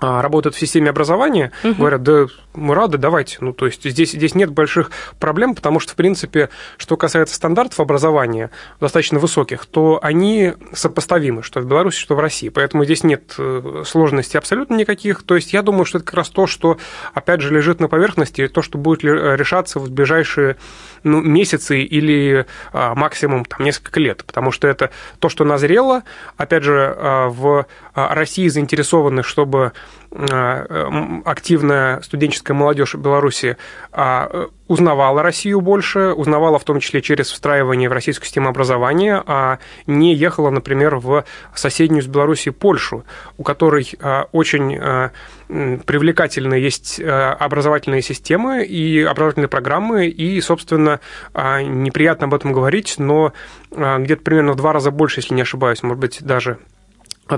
работают 0.00 0.54
в 0.54 0.58
системе 0.58 0.90
образования, 0.90 1.52
угу. 1.62 1.74
говорят, 1.74 2.02
да, 2.02 2.26
мы 2.54 2.74
рады, 2.74 2.98
давайте. 2.98 3.38
Ну, 3.40 3.52
то 3.52 3.66
есть 3.66 3.84
здесь, 3.84 4.12
здесь 4.12 4.34
нет 4.34 4.50
больших 4.50 4.90
проблем, 5.18 5.54
потому 5.54 5.80
что, 5.80 5.92
в 5.92 5.96
принципе, 5.96 6.48
что 6.78 6.96
касается 6.96 7.34
стандартов 7.34 7.80
образования, 7.80 8.50
достаточно 8.80 9.18
высоких, 9.18 9.66
то 9.66 10.00
они 10.02 10.54
сопоставимы, 10.72 11.42
что 11.42 11.60
в 11.60 11.66
Беларуси, 11.66 11.98
что 11.98 12.14
в 12.14 12.20
России. 12.20 12.48
Поэтому 12.48 12.84
здесь 12.84 13.04
нет 13.04 13.34
э, 13.38 13.82
сложностей 13.86 14.38
абсолютно 14.38 14.74
никаких. 14.74 15.22
То 15.22 15.36
есть 15.36 15.52
я 15.52 15.62
думаю, 15.62 15.84
что 15.84 15.98
это 15.98 16.06
как 16.06 16.14
раз 16.14 16.30
то, 16.30 16.46
что, 16.46 16.78
опять 17.14 17.40
же, 17.40 17.54
лежит 17.54 17.80
на 17.80 17.88
поверхности, 17.88 18.48
то, 18.48 18.62
что 18.62 18.78
будет 18.78 19.04
решаться 19.04 19.78
в 19.78 19.90
ближайшие 19.90 20.56
ну, 21.02 21.20
месяцы 21.20 21.80
или 21.80 22.46
а, 22.72 22.94
максимум 22.94 23.44
там, 23.44 23.64
несколько 23.64 24.00
лет. 24.00 24.24
Потому 24.24 24.50
что 24.50 24.68
это 24.68 24.90
то, 25.18 25.28
что 25.28 25.44
назрело. 25.44 26.02
Опять 26.36 26.64
же, 26.64 26.94
а, 26.96 27.28
в 27.28 27.66
России 27.94 28.48
заинтересованы, 28.48 29.22
чтобы 29.22 29.60
Э, 29.60 29.72
активная 30.12 32.00
студенческая 32.00 32.54
молодежь 32.54 32.96
Беларуси 32.96 33.56
а, 33.92 34.48
узнавала 34.66 35.22
Россию 35.22 35.60
больше, 35.60 36.12
узнавала 36.12 36.58
в 36.58 36.64
том 36.64 36.80
числе 36.80 37.00
через 37.00 37.30
встраивание 37.30 37.88
в 37.88 37.92
российскую 37.92 38.26
систему 38.26 38.48
образования, 38.48 39.22
а 39.24 39.58
не 39.86 40.14
ехала, 40.14 40.50
например, 40.50 40.96
в 40.96 41.24
соседнюю 41.54 42.02
с 42.02 42.08
Белоруссией 42.08 42.52
Польшу, 42.52 43.04
у 43.38 43.44
которой 43.44 43.88
а, 44.00 44.26
очень 44.32 44.76
а, 44.78 45.12
привлекательные 45.48 46.62
есть 46.62 47.00
образовательные 47.00 48.02
системы 48.02 48.64
и 48.64 49.02
образовательные 49.02 49.48
программы, 49.48 50.06
и, 50.06 50.40
собственно, 50.40 51.00
неприятно 51.34 52.26
об 52.26 52.34
этом 52.34 52.52
говорить, 52.52 52.96
но 52.98 53.32
где-то 53.72 54.22
примерно 54.22 54.52
в 54.52 54.56
два 54.56 54.72
раза 54.72 54.92
больше, 54.92 55.18
если 55.18 55.34
не 55.34 55.42
ошибаюсь, 55.42 55.82
может 55.82 55.98
быть, 55.98 56.22
даже 56.22 56.58
а 56.60 56.79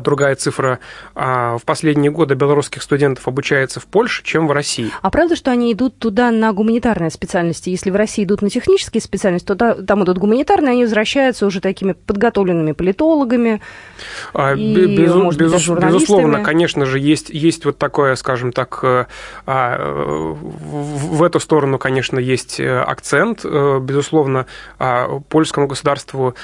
другая 0.01 0.35
цифра, 0.35 0.79
а, 1.15 1.59
в 1.59 1.65
последние 1.65 2.11
годы 2.11 2.35
белорусских 2.35 2.83
студентов 2.83 3.27
обучается 3.29 3.81
в 3.81 3.87
Польше, 3.87 4.23
чем 4.25 4.47
в 4.49 4.53
России. 4.53 4.91
А 5.01 5.11
правда, 5.11 5.37
что 5.37 5.51
они 5.51 5.73
идут 5.73 5.99
туда 5.99 6.31
на 6.31 6.53
гуманитарные 6.53 7.11
специальности? 7.11 7.71
Если 7.71 7.91
в 7.91 7.97
России 7.97 8.25
идут 8.25 8.43
на 8.43 8.51
технические 8.51 9.01
специальности, 9.01 9.47
то 9.47 9.75
там 9.83 10.05
идут 10.05 10.19
гуманитарные, 10.19 10.73
они 10.73 10.83
возвращаются 10.85 11.47
уже 11.47 11.61
такими 11.61 11.93
подготовленными 11.93 12.73
политологами 12.73 13.61
а, 14.35 14.55
и, 14.55 14.97
без, 14.97 15.15
может 15.15 15.41
без, 15.41 15.53
быть, 15.53 15.85
безусловно, 15.85 16.43
конечно 16.43 16.87
же, 16.87 16.99
есть, 16.99 17.31
есть 17.31 17.65
вот 17.65 17.79
такое, 17.79 18.15
скажем 18.17 18.53
так, 18.53 18.81
э, 18.83 19.07
в 19.47 21.23
эту 21.23 21.41
сторону, 21.41 21.79
конечно, 21.79 22.19
есть 22.19 22.61
э, 22.61 22.81
акцент. 22.81 23.41
Э, 23.45 23.79
безусловно, 23.81 24.47
польскому 25.29 25.67
государству 25.67 26.35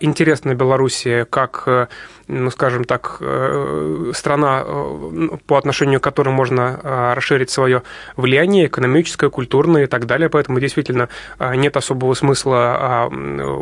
интересна 0.00 0.54
Белоруссия 0.54 1.24
как 1.24 1.88
ну, 2.30 2.50
скажем 2.50 2.84
так, 2.84 3.16
э, 3.20 4.12
страна, 4.14 4.62
э, 4.64 5.28
по 5.46 5.58
отношению 5.58 6.00
к 6.00 6.04
которой 6.04 6.30
можно 6.30 6.80
э, 6.82 7.12
расширить 7.14 7.50
свое 7.50 7.82
влияние 8.16 8.66
экономическое, 8.66 9.30
культурное 9.30 9.84
и 9.84 9.86
так 9.86 10.06
далее. 10.06 10.28
Поэтому 10.28 10.60
действительно 10.60 11.08
нет 11.38 11.76
особого 11.76 12.14
смысла 12.14 13.10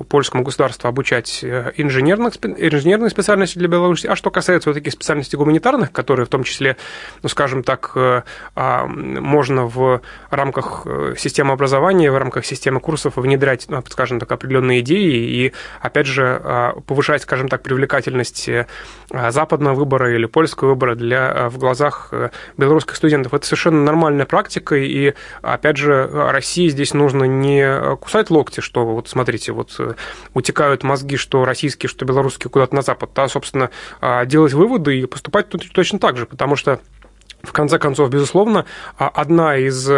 польскому 0.09 0.43
государству 0.43 0.89
обучать 0.89 1.45
инженерных, 1.77 2.35
инженерные 2.43 3.11
специальности 3.11 3.59
для 3.59 3.69
Беларуси. 3.69 4.07
А 4.07 4.17
что 4.17 4.31
касается 4.31 4.69
вот 4.69 4.75
таких 4.75 4.93
специальностей 4.93 5.39
гуманитарных, 5.39 5.93
которые 5.93 6.27
в 6.27 6.29
том 6.29 6.45
числе, 6.45 6.77
ну, 7.23 7.29
скажем 7.29 7.63
так, 7.63 7.97
можно 8.55 9.67
в 9.67 10.01
рамках 10.31 10.87
системы 11.17 11.53
образования, 11.53 12.11
в 12.11 12.19
рамках 12.19 12.45
системы 12.45 12.81
курсов 12.81 13.17
внедрять, 13.17 13.67
ну, 13.69 13.83
скажем 13.89 14.21
так, 14.21 14.31
определенные 14.31 14.81
идеи 14.81 15.47
и, 15.47 15.53
опять 15.81 16.07
же, 16.07 16.75
повышать, 16.87 17.23
скажем 17.23 17.49
так, 17.49 17.63
привлекательность 17.63 18.49
Э, 19.11 19.31
западного 19.31 19.75
выбора 19.75 20.15
или 20.15 20.27
польского 20.27 20.71
выбора 20.71 20.95
для, 20.95 21.33
э, 21.35 21.49
в 21.49 21.57
глазах 21.57 22.09
э, 22.13 22.29
белорусских 22.59 22.95
студентов. 22.95 23.33
Это 23.33 23.47
совершенно 23.47 23.83
нормальная 23.83 24.27
практика, 24.27 24.77
и, 24.77 25.15
опять 25.41 25.79
же, 25.79 26.07
России 26.13 26.69
здесь 26.69 26.93
нужно 26.93 27.25
не 27.25 27.97
кусать 27.97 28.29
локти, 28.29 28.61
что 28.61 28.85
вот 28.85 29.09
смотрите, 29.09 29.53
вот 29.53 29.81
утекают 30.35 30.83
мозги, 30.83 31.17
что 31.17 31.47
российские, 31.47 31.89
что 31.89 32.05
белорусские 32.05 32.51
куда-то 32.51 32.75
на 32.75 32.83
запад, 32.83 33.19
а, 33.19 33.29
собственно, 33.29 33.71
делать 34.27 34.53
выводы 34.53 34.99
и 34.99 35.07
поступать 35.07 35.49
тут 35.49 35.71
точно 35.73 35.99
так 35.99 36.17
же, 36.17 36.27
потому 36.27 36.57
что 36.57 36.81
в 37.43 37.53
конце 37.53 37.79
концов, 37.79 38.11
безусловно, 38.11 38.67
одна 38.97 39.57
из 39.57 39.89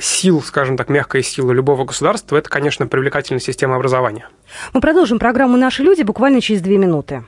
сил, 0.00 0.42
скажем 0.42 0.76
так, 0.76 0.88
мягкой 0.88 1.22
силы 1.22 1.54
любого 1.54 1.84
государства– 1.84 2.36
это, 2.38 2.48
конечно, 2.48 2.86
привлекательная 2.86 3.40
система 3.40 3.76
образования. 3.76 4.28
Мы 4.72 4.80
продолжим 4.80 5.18
программу 5.18 5.56
«Наши 5.56 5.82
люди» 5.82 6.02
буквально 6.02 6.40
через 6.40 6.60
две 6.60 6.78
минуты. 6.78 7.24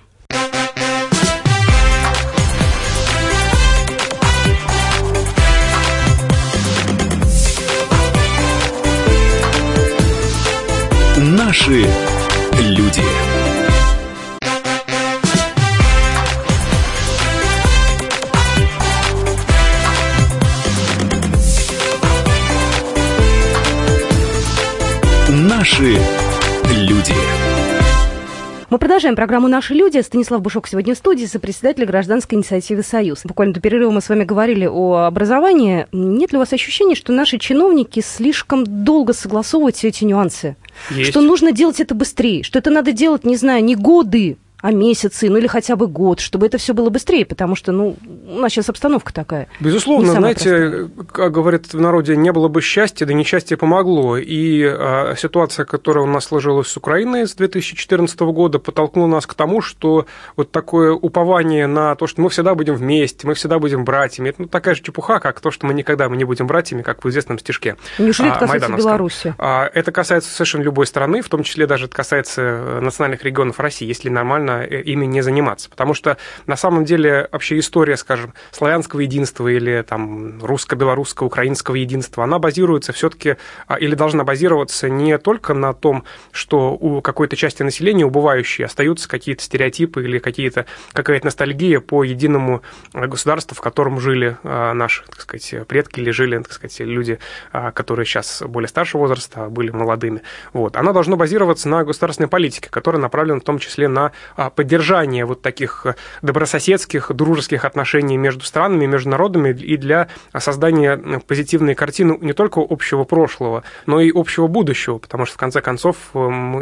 Продолжаем 29.01 29.17
программу 29.17 29.49
«Наши 29.49 29.73
люди». 29.73 29.99
Станислав 29.99 30.43
Бушок 30.43 30.69
сегодня 30.69 30.95
в 30.95 30.99
студии, 30.99 31.25
сопредседатель 31.25 31.87
гражданской 31.87 32.37
инициативы 32.37 32.83
«Союз». 32.83 33.23
Буквально 33.25 33.55
до 33.55 33.61
перерыва 33.61 33.91
мы 33.91 34.03
с 34.03 34.11
вами 34.11 34.25
говорили 34.25 34.67
о 34.67 35.07
образовании. 35.07 35.87
Нет 35.91 36.33
ли 36.33 36.37
у 36.37 36.41
вас 36.41 36.53
ощущения, 36.53 36.95
что 36.95 37.11
наши 37.11 37.39
чиновники 37.39 38.01
слишком 38.01 38.85
долго 38.85 39.15
согласовывают 39.15 39.77
все 39.77 39.89
эти 39.89 40.05
нюансы? 40.05 40.55
Есть. 40.91 41.13
Что 41.13 41.23
нужно 41.23 41.53
делать 41.53 41.81
это 41.81 41.95
быстрее, 41.95 42.43
что 42.43 42.59
это 42.59 42.69
надо 42.69 42.93
делать, 42.93 43.25
не 43.25 43.37
знаю, 43.37 43.65
не 43.65 43.75
годы, 43.75 44.37
а 44.63 44.73
месяцы, 44.73 45.29
ну 45.29 45.39
или 45.39 45.47
хотя 45.47 45.77
бы 45.77 45.87
год, 45.87 46.21
чтобы 46.21 46.47
это 46.47 46.59
все 46.59 46.75
было 46.75 46.91
быстрее, 46.91 47.25
потому 47.25 47.55
что, 47.55 47.73
ну, 47.73 47.97
у 48.29 48.39
нас 48.39 48.53
сейчас 48.53 48.69
обстановка 48.69 49.13
такая. 49.13 49.49
Безусловно, 49.61 50.13
знаете, 50.13 50.51
простая. 50.51 51.07
как 51.13 51.33
говорят 51.33 51.73
в 51.73 51.81
народе, 51.81 52.17
не 52.17 52.33
было 52.33 52.49
бы 52.49 52.61
счастья, 52.61 53.07
да 53.07 53.13
несчастье 53.13 53.57
помогло. 53.57 54.17
И 54.17 54.63
а, 54.65 55.15
ситуация, 55.17 55.65
которая 55.65 56.05
у 56.05 56.07
нас 56.07 56.27
сложилась 56.27 56.69
с 56.69 56.77
Украиной 56.77 57.27
с 57.27 57.35
2014 57.35 58.21
года, 58.21 58.59
подтолкнула 58.59 59.07
нас 59.07 59.27
к 59.27 59.35
тому, 59.35 59.61
что 59.61 60.07
вот 60.37 60.51
такое 60.51 60.93
упование 60.93 61.67
на 61.67 61.95
то, 61.95 62.07
что 62.07 62.21
мы 62.21 62.31
всегда 62.31 62.55
будем 62.55 62.75
вместе, 62.75 63.27
мы 63.27 63.35
всегда 63.35 63.59
будем 63.59 63.85
братьями, 63.85 64.31
это 64.31 64.43
ну, 64.43 64.49
такая 64.49 64.75
же 64.75 64.83
чепуха, 64.83 65.21
как 65.21 65.41
то, 65.41 65.51
что 65.51 65.67
мы 65.67 65.75
никогда 65.75 66.09
мы 66.09 66.17
не 66.17 66.25
будем 66.25 66.47
братьями, 66.47 66.83
как 66.83 67.05
в 67.05 67.09
известном 67.09 67.39
стишке. 67.39 67.77
Неужели 67.99 68.29
это 68.29 68.39
а, 68.39 68.41
касается 68.41 68.73
Беларуси? 68.73 69.35
А, 69.39 69.71
это 69.73 69.93
касается 69.93 70.31
совершенно 70.31 70.63
любой 70.63 70.87
страны, 70.87 71.23
в 71.23 71.29
том 71.29 71.43
числе 71.43 71.67
даже 71.67 71.87
это 71.87 71.95
касается 71.95 72.43
э, 72.43 72.81
национальных 72.81 73.25
регионов 73.25 73.59
России, 73.61 73.87
если 73.87 74.09
нормально 74.09 74.50
нужно 74.51 74.65
э, 74.65 74.83
ими 74.83 75.07
не 75.07 75.23
заниматься. 75.23 75.71
Потому 75.71 75.95
что 75.95 76.17
на 76.47 76.57
самом 76.57 76.85
деле 76.85 77.29
вообще 77.33 77.59
история, 77.59 77.97
скажем, 77.97 78.35
славянского 78.51 79.01
единства 79.01 79.49
или 79.49 79.83
там 79.87 80.43
русско-белорусского, 80.43 81.27
украинского 81.27 81.77
единства, 81.77 82.25
она 82.25 82.39
базируется 82.39 82.93
все-таки 82.93 83.37
а, 83.67 83.77
или 83.77 83.95
должна 83.95 84.25
базироваться 84.25 84.89
не 84.89 85.19
только 85.19 85.55
на 85.55 85.73
том, 85.73 86.05
что 86.33 86.73
у 86.73 87.01
какой-то 87.01 87.37
части 87.37 87.63
населения 87.63 88.05
убывающей 88.05 88.65
остаются 88.65 89.09
какие-то 89.09 89.43
стереотипы 89.43 90.05
или 90.05 90.19
какие-то, 90.19 90.67
какая-то 90.93 91.27
ностальгия 91.27 91.81
по 91.81 92.05
единому 92.05 92.63
э, 92.93 93.07
государству, 93.07 93.55
в 93.55 93.61
котором 93.61 94.01
жили 94.01 94.37
а, 94.43 94.75
наши, 94.75 95.05
так 95.07 95.21
сказать, 95.21 95.67
предки 95.67 96.01
или 96.01 96.11
жили, 96.11 96.39
так 96.39 96.53
сказать, 96.53 96.81
люди, 96.81 97.19
а, 97.53 97.71
которые 97.71 98.07
сейчас 98.07 98.43
более 98.47 98.69
старшего 98.69 99.03
возраста, 99.03 99.49
были 99.49 99.71
молодыми. 99.71 100.23
Вот. 100.53 100.77
Она 100.77 100.93
должна 100.93 101.17
базироваться 101.17 101.69
на 101.69 101.85
государственной 101.85 102.29
политике, 102.29 102.69
которая 102.71 103.01
направлена 103.01 103.41
в 103.41 103.45
том 103.45 103.59
числе 103.59 103.89
на 103.89 104.13
поддержания 104.49 105.27
вот 105.27 105.43
таких 105.43 105.87
добрососедских, 106.23 107.13
дружеских 107.13 107.67
отношений 107.67 108.17
между 108.17 108.45
странами, 108.45 108.87
между 108.87 109.11
народами 109.11 109.51
и 109.51 109.77
для 109.77 110.09
создания 110.39 110.97
позитивной 111.27 111.75
картины 111.75 112.17
не 112.21 112.33
только 112.33 112.65
общего 112.67 113.05
прошлого, 113.05 113.63
но 113.87 114.01
и 114.01 114.11
общего 114.15 114.47
будущего, 114.47 114.99
потому 114.99 115.27
что, 115.27 115.35
в 115.35 115.39
конце 115.39 115.61
концов, 115.61 115.97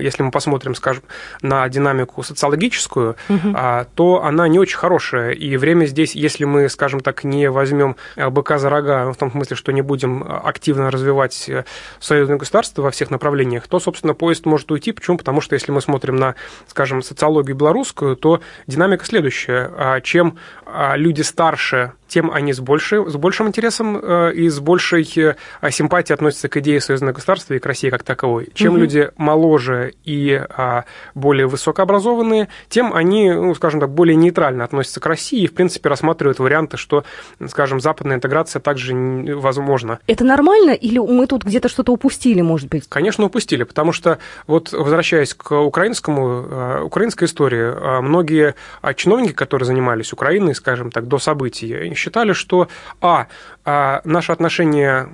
если 0.01 0.23
мы 0.23 0.31
посмотрим, 0.31 0.75
скажем, 0.75 1.05
на 1.43 1.69
динамику 1.69 2.23
социологическую, 2.23 3.17
угу. 3.29 3.57
то 3.95 4.23
она 4.25 4.49
не 4.49 4.59
очень 4.59 4.79
хорошая, 4.79 5.31
и 5.31 5.57
время 5.57 5.85
здесь, 5.87 6.15
если 6.15 6.45
мы, 6.45 6.69
скажем 6.69 7.01
так, 7.01 7.23
не 7.23 7.51
возьмем 7.51 7.97
быка 8.17 8.59
за 8.59 8.71
рога, 8.71 9.13
в 9.13 9.17
том 9.17 9.31
смысле, 9.31 9.57
что 9.57 9.73
не 9.73 9.83
будем 9.83 10.25
активно 10.27 10.91
развивать 10.91 11.49
э, 11.49 11.65
союзное 12.01 12.37
государство 12.37 12.83
во 12.83 12.91
всех 12.91 13.11
направлениях, 13.11 13.67
то, 13.69 13.79
собственно, 13.79 14.15
поезд 14.15 14.47
может 14.47 14.71
уйти. 14.71 14.93
Почему? 14.93 15.19
Потому 15.19 15.41
что 15.41 15.55
если 15.55 15.73
мы 15.73 15.81
смотрим 15.81 16.17
на, 16.17 16.35
скажем, 16.67 17.03
социологию 17.03 17.57
белорусскую, 17.69 18.17
то 18.17 18.41
динамика 18.67 19.05
следующая. 19.05 19.71
А 19.77 20.01
чем 20.01 20.39
а, 20.65 20.97
люди 20.97 21.23
старше 21.23 21.93
тем 22.09 22.31
они 22.31 22.53
с, 22.53 22.61
большей, 22.61 23.09
с 23.09 23.15
большим 23.17 23.49
интересом 23.49 23.99
э, 24.03 24.33
и 24.33 24.49
с 24.49 24.59
большей 24.61 25.03
э, 25.17 25.35
симпатией 25.71 26.15
относятся 26.15 26.49
к 26.49 26.57
идее 26.57 26.81
союзного 26.81 27.13
государства 27.13 27.55
и 27.55 27.59
к 27.59 27.67
России 27.67 27.91
как 27.91 28.03
таковой. 28.03 28.49
Чем 28.55 28.73
угу. 28.73 28.81
люди 28.81 29.11
моложе 29.17 29.93
и 30.05 30.33
а, 30.35 30.85
более 31.15 31.47
высокообразованные, 31.47 32.49
тем 32.69 32.95
они, 32.95 33.31
ну, 33.31 33.55
скажем 33.55 33.81
так, 33.81 33.91
более 33.91 34.17
нейтрально 34.17 34.65
относятся 34.65 35.01
к 35.01 35.07
России 35.07 35.43
и, 35.43 35.47
в 35.47 35.55
принципе, 35.55 35.89
рассматривают 35.89 36.39
варианты, 36.39 36.77
что, 36.77 37.05
скажем, 37.49 37.81
западная 37.81 38.17
интеграция 38.17 38.61
также 38.61 38.95
возможна. 38.95 39.99
Это 40.07 40.25
нормально 40.25 40.73
или 40.73 40.99
мы 40.99 41.27
тут 41.27 41.45
где-то 41.45 41.69
что-то 41.69 41.93
упустили, 41.93 42.41
может 42.41 42.69
быть? 42.69 42.85
Конечно, 42.89 43.25
упустили, 43.25 43.65
потому 43.65 43.93
что, 43.93 44.19
вот 44.47 44.73
возвращаясь 44.73 45.35
к 45.35 45.53
украинскому, 45.53 46.47
э, 46.49 46.83
украинской 46.83 47.25
истории, 47.25 48.01
многие 48.01 48.55
чиновники, 48.95 49.33
которые 49.33 49.67
занимались 49.67 50.13
Украиной, 50.13 50.55
скажем 50.55 50.91
так, 50.91 51.07
до 51.07 51.19
событий, 51.19 51.89
считали, 51.99 52.33
что, 52.33 52.69
а, 53.01 53.27
а 53.71 54.01
наши 54.05 54.33
отношения, 54.33 55.07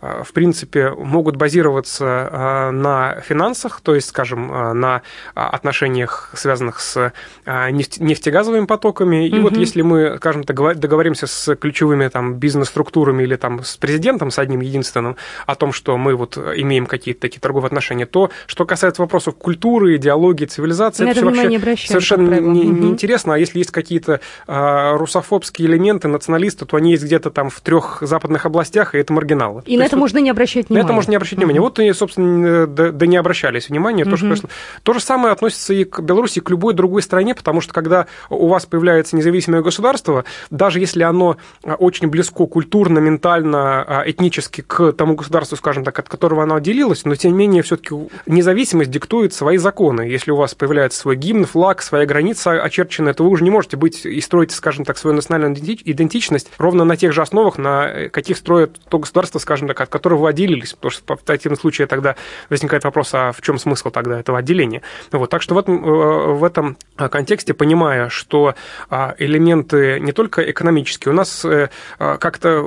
а, 0.00 0.22
в 0.22 0.32
принципе, 0.32 0.90
могут 0.90 1.34
базироваться 1.34 2.04
а, 2.06 2.70
на 2.70 3.20
финансах, 3.20 3.80
то 3.80 3.96
есть, 3.96 4.10
скажем, 4.10 4.46
на 4.46 5.02
отношениях, 5.34 6.30
связанных 6.34 6.78
с 6.78 7.12
нефтегазовыми 7.46 8.66
потоками. 8.66 9.26
И 9.26 9.34
угу. 9.34 9.48
вот 9.48 9.56
если 9.56 9.82
мы, 9.82 10.18
скажем, 10.18 10.44
договоримся 10.44 11.26
с 11.26 11.56
ключевыми 11.56 12.06
там, 12.06 12.34
бизнес-структурами 12.34 13.24
или 13.24 13.34
там, 13.34 13.64
с 13.64 13.76
президентом, 13.76 14.30
с 14.30 14.38
одним 14.38 14.60
единственным, 14.60 15.16
о 15.44 15.56
том, 15.56 15.72
что 15.72 15.96
мы 15.96 16.14
вот 16.14 16.36
имеем 16.36 16.86
какие-то 16.86 17.22
такие 17.22 17.40
торговые 17.40 17.66
отношения, 17.66 18.06
то, 18.06 18.30
что 18.46 18.66
касается 18.66 19.02
вопросов 19.02 19.34
культуры, 19.34 19.96
идеологии, 19.96 20.46
цивилизации, 20.46 21.10
это, 21.10 21.18
это 21.18 21.32
все 21.32 21.58
вообще 21.58 21.88
совершенно 21.88 22.38
не, 22.38 22.66
не 22.66 22.90
интересно. 22.90 23.34
А 23.34 23.38
если 23.38 23.58
есть 23.58 23.72
какие-то 23.72 24.20
русофобские 24.46 25.66
элементы 25.66 26.06
националисты, 26.06 26.66
то 26.66 26.76
они 26.76 26.92
есть 26.92 27.02
где-то 27.02 27.30
там 27.30 27.50
в 27.50 27.63
трех 27.64 27.98
западных 28.02 28.46
областях, 28.46 28.94
и 28.94 28.98
это 28.98 29.12
маргиналы. 29.12 29.62
И 29.66 29.74
то 29.74 29.80
на 29.80 29.86
это 29.86 29.96
вот, 29.96 30.00
можно 30.00 30.18
не 30.18 30.30
обращать 30.30 30.68
внимания. 30.68 30.82
На 30.82 30.86
это 30.86 30.94
можно 30.94 31.10
не 31.10 31.16
обращать 31.16 31.38
внимания. 31.38 31.60
Вот 31.60 31.80
собственно, 31.96 32.66
да, 32.66 32.92
да 32.92 33.06
не 33.06 33.16
обращались 33.16 33.68
внимания. 33.68 34.04
То, 34.04 34.16
что, 34.16 34.34
то 34.82 34.92
же 34.92 35.00
самое 35.00 35.32
относится 35.32 35.74
и 35.74 35.84
к 35.84 36.00
Беларуси, 36.00 36.38
и 36.38 36.42
к 36.42 36.50
любой 36.50 36.74
другой 36.74 37.02
стране, 37.02 37.34
потому 37.34 37.60
что 37.60 37.72
когда 37.72 38.06
у 38.28 38.46
вас 38.46 38.66
появляется 38.66 39.16
независимое 39.16 39.62
государство, 39.62 40.24
даже 40.50 40.78
если 40.78 41.02
оно 41.02 41.36
а, 41.64 41.74
очень 41.74 42.08
близко 42.08 42.46
культурно, 42.46 42.98
ментально, 42.98 43.82
а, 43.82 44.02
этнически 44.06 44.60
к 44.60 44.92
тому 44.92 45.14
государству, 45.14 45.56
скажем 45.56 45.84
так, 45.84 45.98
от 45.98 46.08
которого 46.08 46.42
оно 46.42 46.56
отделилось, 46.56 47.04
но 47.04 47.14
тем 47.14 47.32
не 47.32 47.38
менее 47.38 47.62
все-таки 47.62 47.94
независимость 48.26 48.90
диктует 48.90 49.32
свои 49.32 49.56
законы. 49.56 50.02
Если 50.02 50.30
у 50.30 50.36
вас 50.36 50.54
появляется 50.54 51.00
свой 51.00 51.16
гимн, 51.16 51.46
флаг, 51.46 51.80
своя 51.82 52.04
граница 52.06 52.62
очерченная, 52.62 53.14
то 53.14 53.24
вы 53.24 53.30
уже 53.30 53.42
не 53.42 53.50
можете 53.50 53.76
быть 53.76 54.04
и 54.04 54.20
строить, 54.20 54.52
скажем 54.52 54.84
так, 54.84 54.98
свою 54.98 55.16
национальную 55.16 55.54
идентичность 55.54 56.50
ровно 56.58 56.84
на 56.84 56.96
тех 56.96 57.12
же 57.12 57.22
основах, 57.22 57.53
на 57.58 58.08
каких 58.10 58.36
строят 58.36 58.80
то 58.88 58.98
государство, 58.98 59.38
скажем 59.38 59.68
так, 59.68 59.80
от 59.80 59.88
которого 59.88 60.28
отделились. 60.28 60.72
Потому 60.74 60.90
что 60.90 61.16
в 61.16 61.22
противном 61.22 61.58
случае 61.58 61.86
тогда 61.86 62.16
возникает 62.50 62.84
вопрос, 62.84 63.10
а 63.12 63.32
в 63.32 63.40
чем 63.42 63.58
смысл 63.58 63.90
тогда 63.90 64.18
этого 64.18 64.38
отделения? 64.38 64.82
Вот, 65.12 65.30
так 65.30 65.42
что 65.42 65.54
в 65.54 65.58
этом, 65.58 65.84
э, 65.84 66.32
в 66.34 66.44
этом 66.44 66.76
контексте, 66.96 67.54
понимая, 67.54 68.08
что 68.08 68.54
а, 68.90 69.14
элементы 69.18 69.98
не 70.00 70.12
только 70.12 70.48
экономические, 70.50 71.12
у 71.12 71.16
нас 71.16 71.44
э, 71.44 71.70
а, 71.98 72.16
как-то 72.16 72.60